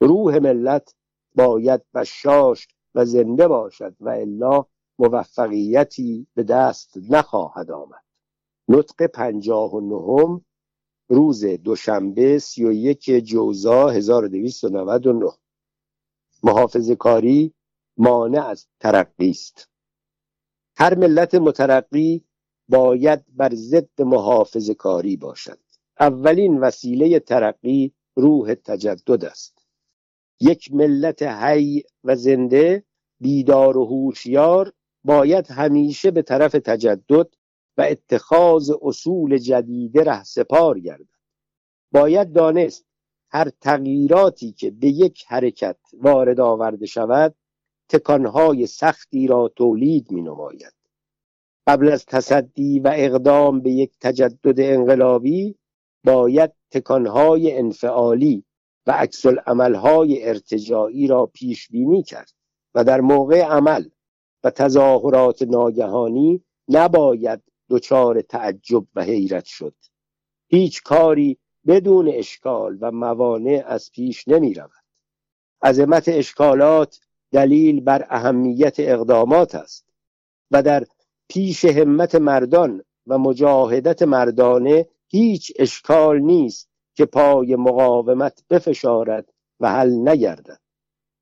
روح 0.00 0.38
ملت 0.38 0.94
باید 1.34 1.82
بشاش 1.94 2.68
و 2.94 3.04
زنده 3.04 3.48
باشد 3.48 3.96
و 4.00 4.08
الا 4.08 4.66
موفقیتی 4.98 6.26
به 6.34 6.42
دست 6.42 6.94
نخواهد 7.10 7.70
آمد. 7.70 8.04
نطق 8.68 9.06
پنجاه 9.06 9.74
و 9.74 9.80
نهم 9.80 10.44
روز 11.08 11.44
دوشنبه 11.44 12.38
سی 12.38 12.64
و 12.64 12.72
یک 12.72 13.04
جوزا 13.04 13.88
1299 13.88 15.30
محافظ 16.42 16.90
کاری 16.90 17.54
مانع 17.96 18.46
از 18.46 18.66
ترقی 18.80 19.30
است. 19.30 19.68
هر 20.76 20.94
ملت 20.94 21.34
مترقی 21.34 22.24
باید 22.68 23.24
بر 23.36 23.54
ضد 23.54 24.02
محافظ 24.02 24.70
کاری 24.70 25.16
باشد. 25.16 25.58
اولین 26.00 26.58
وسیله 26.58 27.20
ترقی 27.20 27.94
روح 28.16 28.54
تجدد 28.54 29.24
است. 29.24 29.63
یک 30.40 30.72
ملت 30.72 31.22
حی 31.22 31.82
و 32.04 32.16
زنده 32.16 32.84
بیدار 33.20 33.76
و 33.76 33.84
هوشیار 33.84 34.72
باید 35.04 35.50
همیشه 35.50 36.10
به 36.10 36.22
طرف 36.22 36.52
تجدد 36.52 37.28
و 37.76 37.82
اتخاذ 37.82 38.72
اصول 38.82 39.38
جدیده 39.38 40.04
ره 40.04 40.24
سپار 40.24 40.80
گردد. 40.80 41.14
باید 41.92 42.32
دانست 42.32 42.86
هر 43.30 43.50
تغییراتی 43.60 44.52
که 44.52 44.70
به 44.70 44.86
یک 44.86 45.24
حرکت 45.28 45.76
وارد 45.92 46.40
آورده 46.40 46.86
شود 46.86 47.34
تکانهای 47.88 48.66
سختی 48.66 49.26
را 49.26 49.52
تولید 49.56 50.10
می 50.10 50.22
نماید 50.22 50.74
قبل 51.66 51.88
از 51.88 52.06
تصدی 52.06 52.80
و 52.80 52.92
اقدام 52.94 53.60
به 53.60 53.70
یک 53.70 53.92
تجدد 54.00 54.60
انقلابی 54.60 55.56
باید 56.04 56.52
تکانهای 56.70 57.58
انفعالی 57.58 58.44
و 58.86 58.92
عکس 58.92 59.26
عملهای 59.26 60.28
ارتجاعی 60.28 61.06
را 61.06 61.26
پیش 61.26 61.68
بینی 61.68 62.02
کرد 62.02 62.32
و 62.74 62.84
در 62.84 63.00
موقع 63.00 63.42
عمل 63.42 63.88
و 64.44 64.50
تظاهرات 64.50 65.42
ناگهانی 65.42 66.44
نباید 66.68 67.42
دچار 67.70 68.22
تعجب 68.22 68.84
و 68.94 69.02
حیرت 69.02 69.44
شد. 69.44 69.74
هیچ 70.48 70.82
کاری 70.82 71.38
بدون 71.66 72.08
اشکال 72.08 72.78
و 72.80 72.90
موانع 72.90 73.64
از 73.66 73.90
پیش 73.92 74.28
نمی 74.28 74.54
رود 74.54 74.84
عظمت 75.62 76.08
اشکالات 76.08 77.00
دلیل 77.32 77.80
بر 77.80 78.06
اهمیت 78.10 78.74
اقدامات 78.78 79.54
است 79.54 79.84
و 80.50 80.62
در 80.62 80.86
پیش 81.28 81.64
همت 81.64 82.14
مردان 82.14 82.82
و 83.06 83.18
مجاهدت 83.18 84.02
مردانه 84.02 84.86
هیچ 85.08 85.52
اشکال 85.58 86.20
نیست 86.20 86.68
که 86.94 87.06
پای 87.06 87.56
مقاومت 87.56 88.44
بفشارد 88.50 89.32
و 89.60 89.72
حل 89.72 90.08
نگردد. 90.08 90.60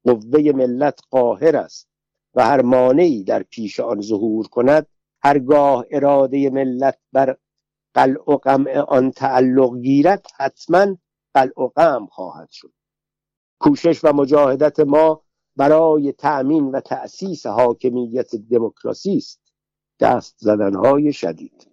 قوه 0.05 0.53
ملت 0.55 1.01
قاهر 1.11 1.57
است 1.57 1.89
و 2.35 2.45
هر 2.45 2.63
مانعی 2.63 3.25
در 3.25 3.43
پیش 3.43 3.81
آن 3.81 4.01
ظهور 4.01 4.49
کند 4.49 4.87
هرگاه 5.23 5.85
اراده 5.91 6.51
ملت 6.51 6.99
بر 7.13 7.37
قلع 7.95 8.31
و 8.31 8.37
قمع 8.37 8.79
آن 8.79 9.11
تعلق 9.11 9.77
گیرد 9.77 10.27
حتما 10.37 10.97
قلع 11.35 11.61
و 11.61 11.69
قمع 11.69 12.07
خواهد 12.07 12.51
شد. 12.51 12.73
کوشش 13.61 14.05
و 14.05 14.13
مجاهدت 14.13 14.81
ما 14.81 15.23
برای 15.57 16.13
تأمین 16.13 16.71
و 16.71 16.81
تأسیس 16.81 17.47
حاکمیت 17.47 18.37
دموکراسی 18.37 19.17
است. 19.17 19.41
دست 20.01 20.37
زدنهای 20.39 21.13
شدید. 21.13 21.72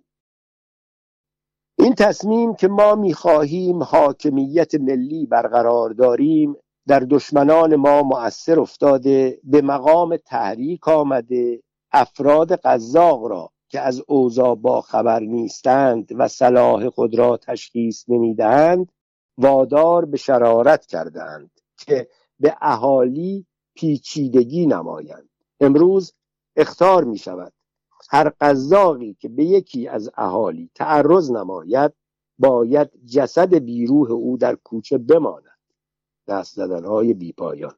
این 1.79 1.95
تصمیم 1.95 2.55
که 2.55 2.67
ما 2.67 2.95
می‌خواهیم 2.95 3.83
حاکمیت 3.83 4.75
ملی 4.75 5.25
برقرار 5.25 5.89
داریم 5.89 6.55
در 6.87 6.99
دشمنان 6.99 7.75
ما 7.75 8.03
مؤثر 8.03 8.59
افتاده 8.59 9.39
به 9.43 9.61
مقام 9.61 10.17
تحریک 10.17 10.87
آمده 10.87 11.63
افراد 11.91 12.55
قذاق 12.55 13.25
را 13.25 13.49
که 13.69 13.79
از 13.79 14.01
اوضاع 14.07 14.55
با 14.55 14.81
خبر 14.81 15.19
نیستند 15.19 16.11
و 16.15 16.27
صلاح 16.27 16.89
خود 16.89 17.15
را 17.17 17.37
تشخیص 17.37 18.05
نمی‌دهند 18.07 18.91
وادار 19.37 20.05
به 20.05 20.17
شرارت 20.17 20.85
کردند 20.85 21.51
که 21.77 22.07
به 22.39 22.55
اهالی 22.61 23.45
پیچیدگی 23.75 24.67
نمایند. 24.67 25.29
امروز 25.59 26.13
اختار 26.55 27.03
می 27.03 27.17
شود 27.17 27.53
هر 28.09 28.29
قذاقی 28.29 29.13
که 29.19 29.29
به 29.29 29.45
یکی 29.45 29.87
از 29.87 30.09
اهالی 30.17 30.69
تعرض 30.75 31.31
نماید 31.31 31.93
باید 32.39 33.05
جسد 33.05 33.55
بیروح 33.55 34.11
او 34.11 34.37
در 34.37 34.55
کوچه 34.55 34.97
بماند. 34.97 35.59
دست 36.27 36.55
زدنهای 36.55 37.13
بیپایان. 37.13 37.75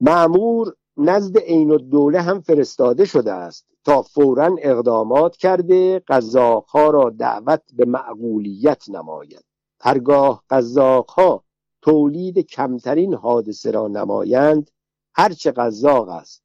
معمور 0.00 0.76
نزد 0.96 1.38
عین 1.38 1.70
الدوله 1.70 2.20
هم 2.20 2.40
فرستاده 2.40 3.04
شده 3.04 3.32
است 3.32 3.66
تا 3.84 4.02
فورا 4.02 4.56
اقدامات 4.58 5.36
کرده 5.36 6.02
قزاقها 6.08 6.90
را 6.90 7.10
دعوت 7.10 7.62
به 7.72 7.84
معقولیت 7.84 8.88
نماید. 8.88 9.44
هرگاه 9.80 10.44
قزاقها 10.50 11.44
تولید 11.82 12.38
کمترین 12.38 13.14
حادثه 13.14 13.70
را 13.70 13.88
نمایند 13.88 14.70
هرچه 15.14 15.52
قزاق 15.52 16.08
است 16.08 16.42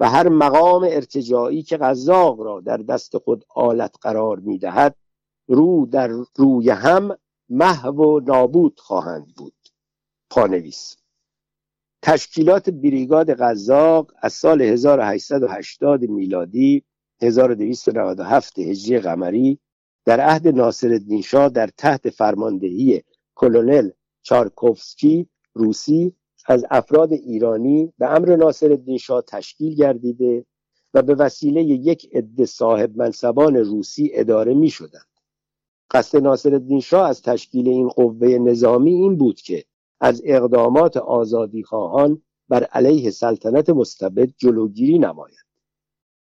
و 0.00 0.10
هر 0.10 0.28
مقام 0.28 0.82
ارتجاعی 0.82 1.62
که 1.62 1.76
قزاق 1.76 2.40
را 2.40 2.60
در 2.60 2.76
دست 2.76 3.18
خود 3.18 3.44
آلت 3.54 3.94
قرار 4.00 4.38
می‌دهد 4.38 4.96
رو 5.48 5.86
در 5.86 6.10
روی 6.36 6.70
هم 6.70 7.16
محو 7.48 8.02
و 8.02 8.20
نابود 8.20 8.80
خواهند 8.80 9.34
بود. 9.36 9.54
پانویس 10.30 10.96
تشکیلات 12.02 12.70
بریگاد 12.70 13.30
قزاق 13.30 14.12
از 14.22 14.32
سال 14.32 14.62
1880 14.62 16.02
میلادی 16.02 16.84
1297 17.22 18.58
هجری 18.58 18.98
قمری 18.98 19.58
در 20.04 20.20
عهد 20.20 20.48
ناصرالدین 20.48 21.22
شاه 21.22 21.48
در 21.48 21.66
تحت 21.76 22.10
فرماندهی 22.10 23.02
کلونل 23.34 23.90
چارکوفسکی 24.22 25.28
روسی 25.54 26.16
از 26.46 26.64
افراد 26.70 27.12
ایرانی 27.12 27.92
به 27.98 28.10
امر 28.10 28.36
ناصرالدین 28.36 28.98
شاه 28.98 29.22
تشکیل 29.22 29.74
گردیده 29.74 30.46
و 30.94 31.02
به 31.02 31.14
وسیله 31.14 31.62
یک 31.62 32.10
عده 32.12 32.46
صاحب 32.46 32.96
منصبان 32.96 33.56
روسی 33.56 34.10
اداره 34.14 34.54
می 34.54 34.70
شدند. 34.70 35.06
قصد 35.90 36.18
ناصرالدین 36.18 36.80
شاه 36.80 37.08
از 37.08 37.22
تشکیل 37.22 37.68
این 37.68 37.88
قوه 37.88 38.28
نظامی 38.28 38.94
این 38.94 39.16
بود 39.16 39.40
که 39.40 39.64
از 40.00 40.22
اقدامات 40.24 40.96
آزادی 40.96 41.62
خواهان 41.62 42.22
بر 42.48 42.64
علیه 42.64 43.10
سلطنت 43.10 43.70
مستبد 43.70 44.28
جلوگیری 44.36 44.98
نماید 44.98 45.44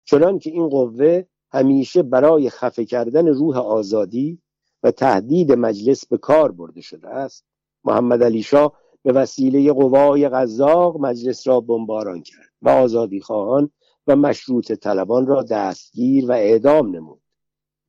چنان 0.05 0.39
که 0.39 0.51
این 0.51 0.69
قوه 0.69 1.25
همیشه 1.53 2.03
برای 2.03 2.51
خفه 2.51 2.85
کردن 2.85 3.29
روح 3.29 3.59
آزادی 3.59 4.43
و 4.83 4.91
تهدید 4.91 5.53
مجلس 5.53 6.07
به 6.07 6.19
کار 6.19 6.53
برده 6.53 6.81
شده 6.81 7.09
است 7.09 7.45
محمد 7.85 8.23
علی 8.23 8.43
شاه 8.43 8.73
به 9.03 9.13
وسیله 9.13 9.73
قوای 9.73 10.29
قزاق 10.29 11.01
مجلس 11.01 11.47
را 11.47 11.61
بمباران 11.61 12.23
کرد 12.23 12.53
و 12.63 12.69
آزادی 12.69 13.21
خواهان 13.21 13.71
و 14.07 14.17
مشروط 14.17 14.73
طلبان 14.73 15.27
را 15.27 15.43
دستگیر 15.43 16.27
و 16.27 16.33
اعدام 16.33 16.97
نمود. 16.97 17.21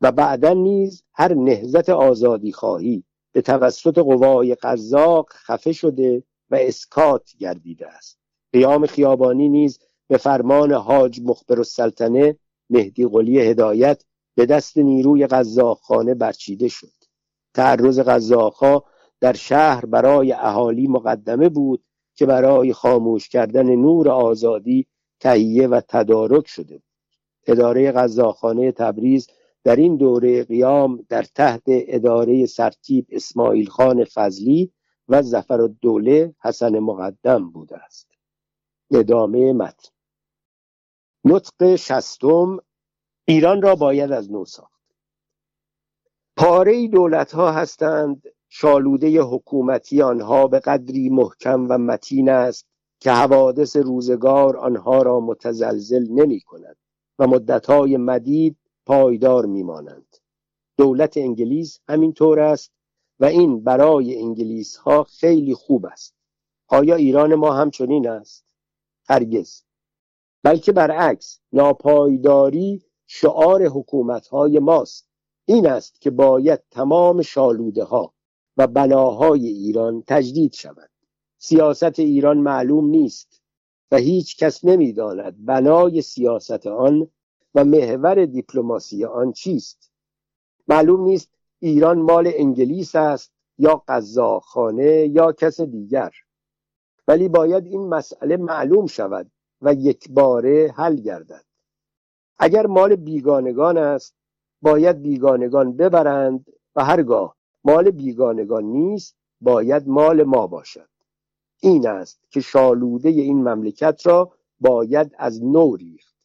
و 0.01 0.11
بعدا 0.11 0.53
نیز 0.53 1.03
هر 1.13 1.33
نهزت 1.33 1.89
آزادی 1.89 2.51
خواهی 2.51 3.03
به 3.31 3.41
توسط 3.41 3.97
قوای 3.97 4.55
قزاق 4.55 5.29
خفه 5.29 5.71
شده 5.71 6.23
و 6.49 6.55
اسکات 6.55 7.31
گردیده 7.39 7.87
است. 7.87 8.19
قیام 8.53 8.85
خیابانی 8.85 9.49
نیز 9.49 9.79
به 10.07 10.17
فرمان 10.17 10.71
حاج 10.71 11.21
مخبر 11.23 11.57
السلطنه 11.57 12.35
مهدی 12.69 13.07
قلی 13.07 13.39
هدایت 13.39 14.03
به 14.35 14.45
دست 14.45 14.77
نیروی 14.77 15.27
خانه 15.81 16.13
برچیده 16.13 16.67
شد. 16.67 16.93
تعرض 17.53 17.99
قزاقها 17.99 18.83
در 19.21 19.33
شهر 19.33 19.85
برای 19.85 20.31
اهالی 20.31 20.87
مقدمه 20.87 21.49
بود 21.49 21.83
که 22.15 22.25
برای 22.25 22.73
خاموش 22.73 23.29
کردن 23.29 23.75
نور 23.75 24.09
آزادی 24.09 24.87
تهیه 25.19 25.67
و 25.67 25.81
تدارک 25.87 26.47
شده 26.47 26.81
اداره 27.47 27.91
غذاخانه 27.91 28.71
تبریز 28.71 29.27
در 29.63 29.75
این 29.75 29.97
دوره 29.97 30.43
قیام 30.43 31.05
در 31.09 31.23
تحت 31.23 31.63
اداره 31.67 32.45
سرتیب 32.45 33.05
اسماعیل 33.09 33.69
خان 33.69 34.03
فضلی 34.03 34.73
و 35.07 35.21
زفر 35.21 35.61
الدوله 35.61 36.35
حسن 36.43 36.79
مقدم 36.79 37.51
بوده 37.51 37.77
است. 37.77 38.11
ادامه 38.91 39.53
متن. 39.53 39.89
نطق 41.23 41.75
شستم 41.75 42.57
ایران 43.25 43.61
را 43.61 43.75
باید 43.75 44.11
از 44.11 44.31
نو 44.31 44.45
ساخت. 44.45 44.81
پاره 46.37 46.87
دولت 46.87 47.31
ها 47.31 47.51
هستند 47.51 48.23
شالوده 48.49 49.21
حکومتی 49.21 50.01
آنها 50.01 50.47
به 50.47 50.59
قدری 50.59 51.09
محکم 51.09 51.67
و 51.69 51.77
متین 51.77 52.29
است 52.29 52.65
که 52.99 53.11
حوادث 53.11 53.75
روزگار 53.75 54.57
آنها 54.57 55.01
را 55.01 55.19
متزلزل 55.19 56.07
نمی 56.09 56.41
کند 56.41 56.77
و 57.19 57.27
مدتهای 57.27 57.97
مدید 57.97 58.57
پایدار 58.85 59.45
میمانند 59.45 60.17
دولت 60.77 61.17
انگلیس 61.17 61.79
همینطور 61.87 62.39
است 62.39 62.71
و 63.19 63.25
این 63.25 63.63
برای 63.63 64.21
انگلیس 64.21 64.77
ها 64.77 65.03
خیلی 65.03 65.53
خوب 65.53 65.85
است. 65.85 66.15
آیا 66.67 66.95
ایران 66.95 67.35
ما 67.35 67.53
همچنین 67.53 68.07
است؟ 68.07 68.45
هرگز. 69.09 69.63
بلکه 70.43 70.71
برعکس 70.71 71.39
ناپایداری 71.53 72.83
شعار 73.07 73.65
حکومت 73.65 74.27
های 74.27 74.59
ماست. 74.59 75.09
این 75.45 75.67
است 75.67 76.01
که 76.01 76.09
باید 76.09 76.63
تمام 76.71 77.21
شالوده 77.21 77.83
ها 77.83 78.13
و 78.59 78.67
بلاهای 78.67 79.47
ایران 79.47 80.03
تجدید 80.07 80.53
شود. 80.53 80.89
سیاست 81.37 81.99
ایران 81.99 82.37
معلوم 82.37 82.89
نیست 82.89 83.41
و 83.91 83.95
هیچ 83.95 84.37
کس 84.37 84.65
نمی‌داند 84.65 85.45
بنای 85.45 86.01
سیاست 86.01 86.67
آن 86.67 87.07
و 87.55 87.65
محور 87.65 88.25
دیپلماسی 88.25 89.05
آن 89.05 89.31
چیست. 89.31 89.91
معلوم 90.67 91.03
نیست 91.03 91.29
ایران 91.59 91.99
مال 91.99 92.31
انگلیس 92.35 92.95
است 92.95 93.31
یا 93.57 93.83
قزاقخانه 93.87 95.07
یا 95.07 95.31
کس 95.31 95.61
دیگر. 95.61 96.11
ولی 97.07 97.29
باید 97.29 97.65
این 97.65 97.87
مسئله 97.87 98.37
معلوم 98.37 98.85
شود 98.87 99.31
و 99.61 99.73
یک 99.73 100.09
باره 100.11 100.73
حل 100.75 100.95
گردد. 100.95 101.45
اگر 102.39 102.65
مال 102.65 102.95
بیگانگان 102.95 103.77
است 103.77 104.15
باید 104.61 105.01
بیگانگان 105.01 105.77
ببرند 105.77 106.45
و 106.75 106.85
هرگاه 106.85 107.38
مال 107.69 107.91
بیگانگان 107.91 108.63
نیست 108.63 109.15
باید 109.41 109.87
مال 109.87 110.23
ما 110.23 110.47
باشد. 110.47 110.89
این 111.61 111.87
است 111.87 112.19
که 112.29 112.39
شالوده 112.39 113.09
این 113.09 113.49
مملکت 113.49 114.01
را 114.05 114.33
باید 114.59 115.11
از 115.17 115.43
نو 115.43 115.75
ریخت 115.75 116.15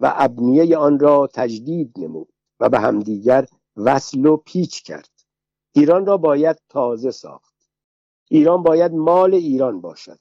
و 0.00 0.12
ابنیه 0.16 0.76
آن 0.76 0.98
را 0.98 1.28
تجدید 1.34 1.94
نمود 1.98 2.32
و 2.60 2.68
به 2.68 2.80
همدیگر 2.80 3.46
وصل 3.76 4.26
و 4.26 4.36
پیچ 4.36 4.82
کرد. 4.82 5.10
ایران 5.72 6.06
را 6.06 6.16
باید 6.16 6.56
تازه 6.68 7.10
ساخت. 7.10 7.54
ایران 8.30 8.62
باید 8.62 8.92
مال 8.92 9.34
ایران 9.34 9.80
باشد. 9.80 10.20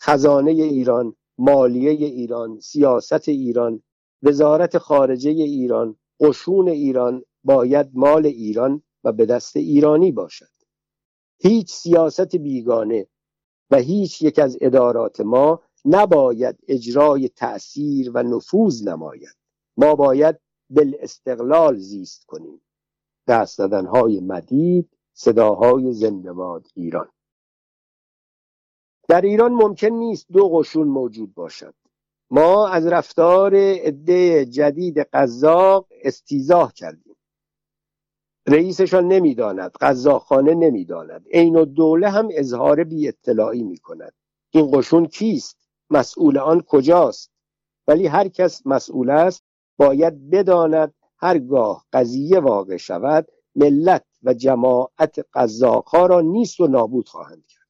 خزانه 0.00 0.50
ایران 0.50 1.16
مالیه 1.38 1.90
ایران 1.90 2.60
سیاست 2.60 3.28
ایران 3.28 3.82
وزارت 4.22 4.78
خارجه 4.78 5.30
ایران 5.30 5.96
قشون 6.20 6.68
ایران 6.68 7.24
باید 7.44 7.90
مال 7.94 8.26
ایران 8.26 8.82
و 9.04 9.12
به 9.12 9.26
دست 9.26 9.56
ایرانی 9.56 10.12
باشد. 10.12 10.50
هیچ 11.38 11.72
سیاست 11.72 12.36
بیگانه 12.36 13.06
و 13.70 13.76
هیچ 13.76 14.22
یک 14.22 14.38
از 14.38 14.58
ادارات 14.60 15.20
ما 15.20 15.62
نباید 15.84 16.58
اجرای 16.68 17.28
تأثیر 17.28 18.10
و 18.14 18.22
نفوذ 18.22 18.88
نماید. 18.88 19.36
ما 19.76 19.94
باید 19.94 20.38
بالاستقلال 20.70 21.76
زیست 21.76 22.24
کنیم. 22.24 22.60
دست 23.28 23.60
های 23.60 24.20
مدید 24.20 24.90
صداهای 25.12 25.92
زندباد 25.92 26.66
ایران. 26.74 27.08
در 29.08 29.20
ایران 29.20 29.52
ممکن 29.52 29.88
نیست 29.88 30.26
دو 30.32 30.48
قشون 30.48 30.88
موجود 30.88 31.34
باشد. 31.34 31.74
ما 32.30 32.68
از 32.68 32.86
رفتار 32.86 33.54
عده 33.56 34.46
جدید 34.46 34.98
قزاق 34.98 35.86
استیزاه 36.02 36.72
کردیم. 36.72 37.11
رئیسشان 38.46 39.08
نمی‌داند 39.08 39.72
قزاقخانه 39.80 40.54
نمی‌داند. 40.54 41.26
عین 41.32 41.56
الدوله 41.56 42.10
هم 42.10 42.28
اظهار 42.32 42.84
بی 42.84 43.08
اطلاعی 43.08 43.62
می 43.62 43.78
کند 43.78 44.12
این 44.50 44.70
قشون 44.70 45.06
کیست؟ 45.06 45.56
مسئول 45.90 46.38
آن 46.38 46.60
کجاست؟ 46.60 47.30
ولی 47.86 48.06
هر 48.06 48.28
کس 48.28 48.66
مسئول 48.66 49.10
است 49.10 49.44
باید 49.76 50.30
بداند 50.30 50.94
هرگاه 51.18 51.86
قضیه 51.92 52.40
واقع 52.40 52.76
شود 52.76 53.26
ملت 53.54 54.04
و 54.22 54.34
جماعت 54.34 55.26
قزاقها 55.34 56.06
را 56.06 56.20
نیست 56.20 56.60
و 56.60 56.66
نابود 56.66 57.08
خواهند 57.08 57.44
کرد. 57.48 57.68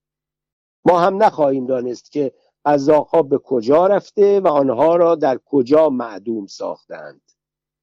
ما 0.84 1.00
هم 1.00 1.22
نخواهیم 1.22 1.66
دانست 1.66 2.12
که 2.12 2.32
قزاقها 2.64 3.22
به 3.22 3.38
کجا 3.38 3.86
رفته 3.86 4.40
و 4.40 4.48
آنها 4.48 4.96
را 4.96 5.14
در 5.14 5.38
کجا 5.44 5.88
معدوم 5.88 6.46
ساختند 6.46 7.20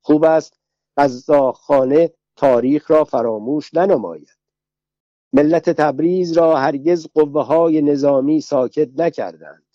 خوب 0.02 0.24
است 0.24 0.60
قزاقخانه 0.98 2.14
تاریخ 2.40 2.92
را 2.92 3.04
فراموش 3.04 3.74
ننماید. 3.74 4.38
ملت 5.34 5.70
تبریز 5.70 6.38
را 6.38 6.56
هرگز 6.56 7.08
قوه 7.14 7.46
های 7.46 7.82
نظامی 7.82 8.42
ساکت 8.42 8.90
نکردند. 8.96 9.66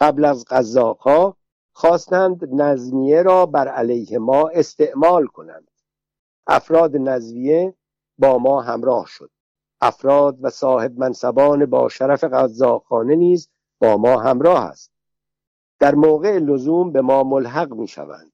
قبل 0.00 0.24
از 0.24 0.44
قزاقها 0.44 1.36
خواستند 1.72 2.54
نظمیه 2.62 3.22
را 3.22 3.46
بر 3.46 3.68
علیه 3.68 4.18
ما 4.18 4.48
استعمال 4.48 5.26
کنند. 5.26 5.70
افراد 6.46 6.96
نظمیه 6.96 7.74
با 8.18 8.38
ما 8.38 8.62
همراه 8.62 9.06
شد. 9.06 9.30
افراد 9.80 10.38
و 10.42 10.50
صاحب 10.50 10.98
منصبان 10.98 11.66
با 11.66 11.88
شرف 11.88 12.24
قزاقخانه 12.24 13.16
نیز 13.16 13.48
با 13.80 13.96
ما 13.96 14.20
همراه 14.20 14.64
است. 14.64 14.90
در 15.78 15.94
موقع 15.94 16.38
لزوم 16.38 16.92
به 16.92 17.00
ما 17.00 17.22
ملحق 17.22 17.72
می 17.72 17.88
شوند 17.88 18.32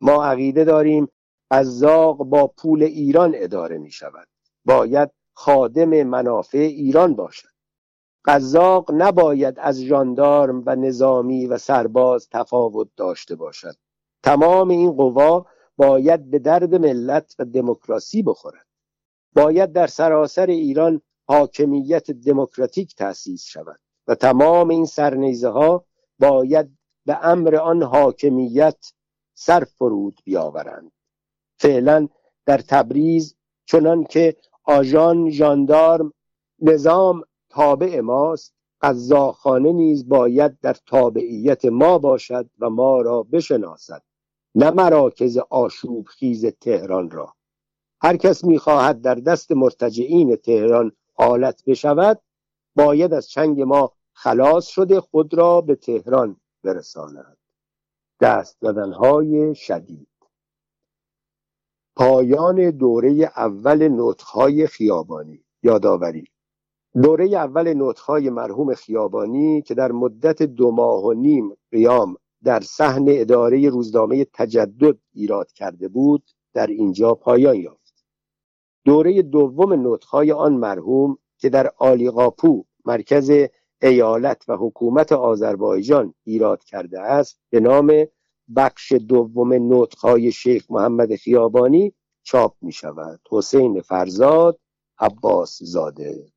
ما 0.00 0.24
عقیده 0.24 0.64
داریم 0.64 1.08
قزاق 1.50 2.16
با 2.16 2.46
پول 2.46 2.82
ایران 2.82 3.32
اداره 3.36 3.78
می 3.78 3.90
شود 3.90 4.28
باید 4.64 5.10
خادم 5.32 6.02
منافع 6.02 6.58
ایران 6.58 7.14
باشد. 7.14 7.48
قزاق 8.24 8.90
نباید 8.94 9.54
از 9.58 9.80
ژاندارم 9.80 10.62
و 10.66 10.76
نظامی 10.76 11.46
و 11.46 11.58
سرباز 11.58 12.28
تفاوت 12.28 12.88
داشته 12.96 13.36
باشد. 13.36 13.74
تمام 14.22 14.68
این 14.68 14.92
قوا 14.92 15.46
باید 15.76 16.30
به 16.30 16.38
درد 16.38 16.74
ملت 16.74 17.34
و 17.38 17.44
دموکراسی 17.44 18.22
بخورد. 18.22 18.66
باید 19.34 19.72
در 19.72 19.86
سراسر 19.86 20.46
ایران 20.46 21.02
حاکمیت 21.28 22.10
دموکراتیک 22.10 22.94
تأسیس 22.94 23.44
شود 23.44 23.80
و 24.06 24.14
تمام 24.14 24.68
این 24.68 24.86
سرنیزه 24.86 25.48
ها 25.48 25.84
باید 26.18 26.78
به 27.06 27.18
امر 27.26 27.56
آن 27.56 27.82
حاکمیت 27.82 28.92
سر 29.34 29.64
فرود 29.64 30.20
بیاورند. 30.24 30.92
فعلا 31.58 32.08
در 32.46 32.58
تبریز 32.58 33.36
چنان 33.66 34.04
که 34.04 34.36
آژان 34.64 35.30
ژاندارم 35.30 36.12
نظام 36.62 37.22
تابع 37.48 38.00
ماست. 38.00 38.54
قزاخانه 38.80 39.72
نیز 39.72 40.08
باید 40.08 40.60
در 40.60 40.76
تابعیت 40.86 41.64
ما 41.64 41.98
باشد 41.98 42.50
و 42.58 42.70
ما 42.70 43.00
را 43.00 43.22
بشناسد 43.22 44.02
نه 44.54 44.70
مراکز 44.70 45.38
آشوب 45.50 46.06
خیز 46.06 46.46
تهران 46.46 47.10
را. 47.10 47.34
هر 48.00 48.16
کس 48.16 48.44
می‌خواهد 48.44 49.00
در 49.00 49.14
دست 49.14 49.52
مرتجعین 49.52 50.36
تهران 50.36 50.92
حالت 51.14 51.64
بشود 51.66 52.20
باید 52.74 53.12
از 53.12 53.28
چنگ 53.28 53.60
ما 53.62 53.92
خلاص 54.12 54.66
شده 54.66 55.00
خود 55.00 55.34
را 55.34 55.60
به 55.60 55.74
تهران 55.74 56.36
برساند. 56.64 57.36
دست 58.20 58.56
زدنهای 58.60 59.54
شدید. 59.54 60.08
پایان 61.98 62.70
دوره 62.70 63.32
اول 63.36 63.88
نطخهای 63.88 64.66
خیابانی. 64.66 65.44
یادآوری. 65.62 66.24
دوره 67.02 67.26
اول 67.26 67.74
نطخهای 67.76 68.30
مرحوم 68.30 68.74
خیابانی 68.74 69.62
که 69.62 69.74
در 69.74 69.92
مدت 69.92 70.42
دو 70.42 70.70
ماه 70.70 71.04
و 71.04 71.12
نیم 71.12 71.56
قیام 71.70 72.16
در 72.44 72.60
صحن 72.60 73.04
اداره 73.08 73.68
روزنامه 73.68 74.26
تجدد 74.32 74.98
ایراد 75.12 75.52
کرده 75.52 75.88
بود 75.88 76.22
در 76.54 76.66
اینجا 76.66 77.14
پایان 77.14 77.56
یافت. 77.56 78.04
دوره 78.84 79.22
دوم 79.22 79.92
نطخهای 79.92 80.32
آن 80.32 80.52
مرحوم 80.52 81.18
که 81.38 81.48
در 81.48 81.72
آلیقاپو 81.78 82.64
مرکز 82.84 83.32
ایالت 83.82 84.44
و 84.48 84.56
حکومت 84.56 85.12
آذربایجان 85.12 86.14
ایراد 86.24 86.64
کرده 86.64 87.00
است 87.00 87.40
به 87.50 87.60
نام 87.60 88.06
بخش 88.56 88.92
دوم 88.92 89.74
نطخهای 89.74 90.32
شیخ 90.32 90.70
محمد 90.70 91.16
خیابانی 91.16 91.92
چاپ 92.22 92.56
می 92.62 92.72
شود 92.72 93.20
حسین 93.30 93.80
فرزاد 93.80 94.58
عباس 94.98 95.58
زاده 95.62 96.32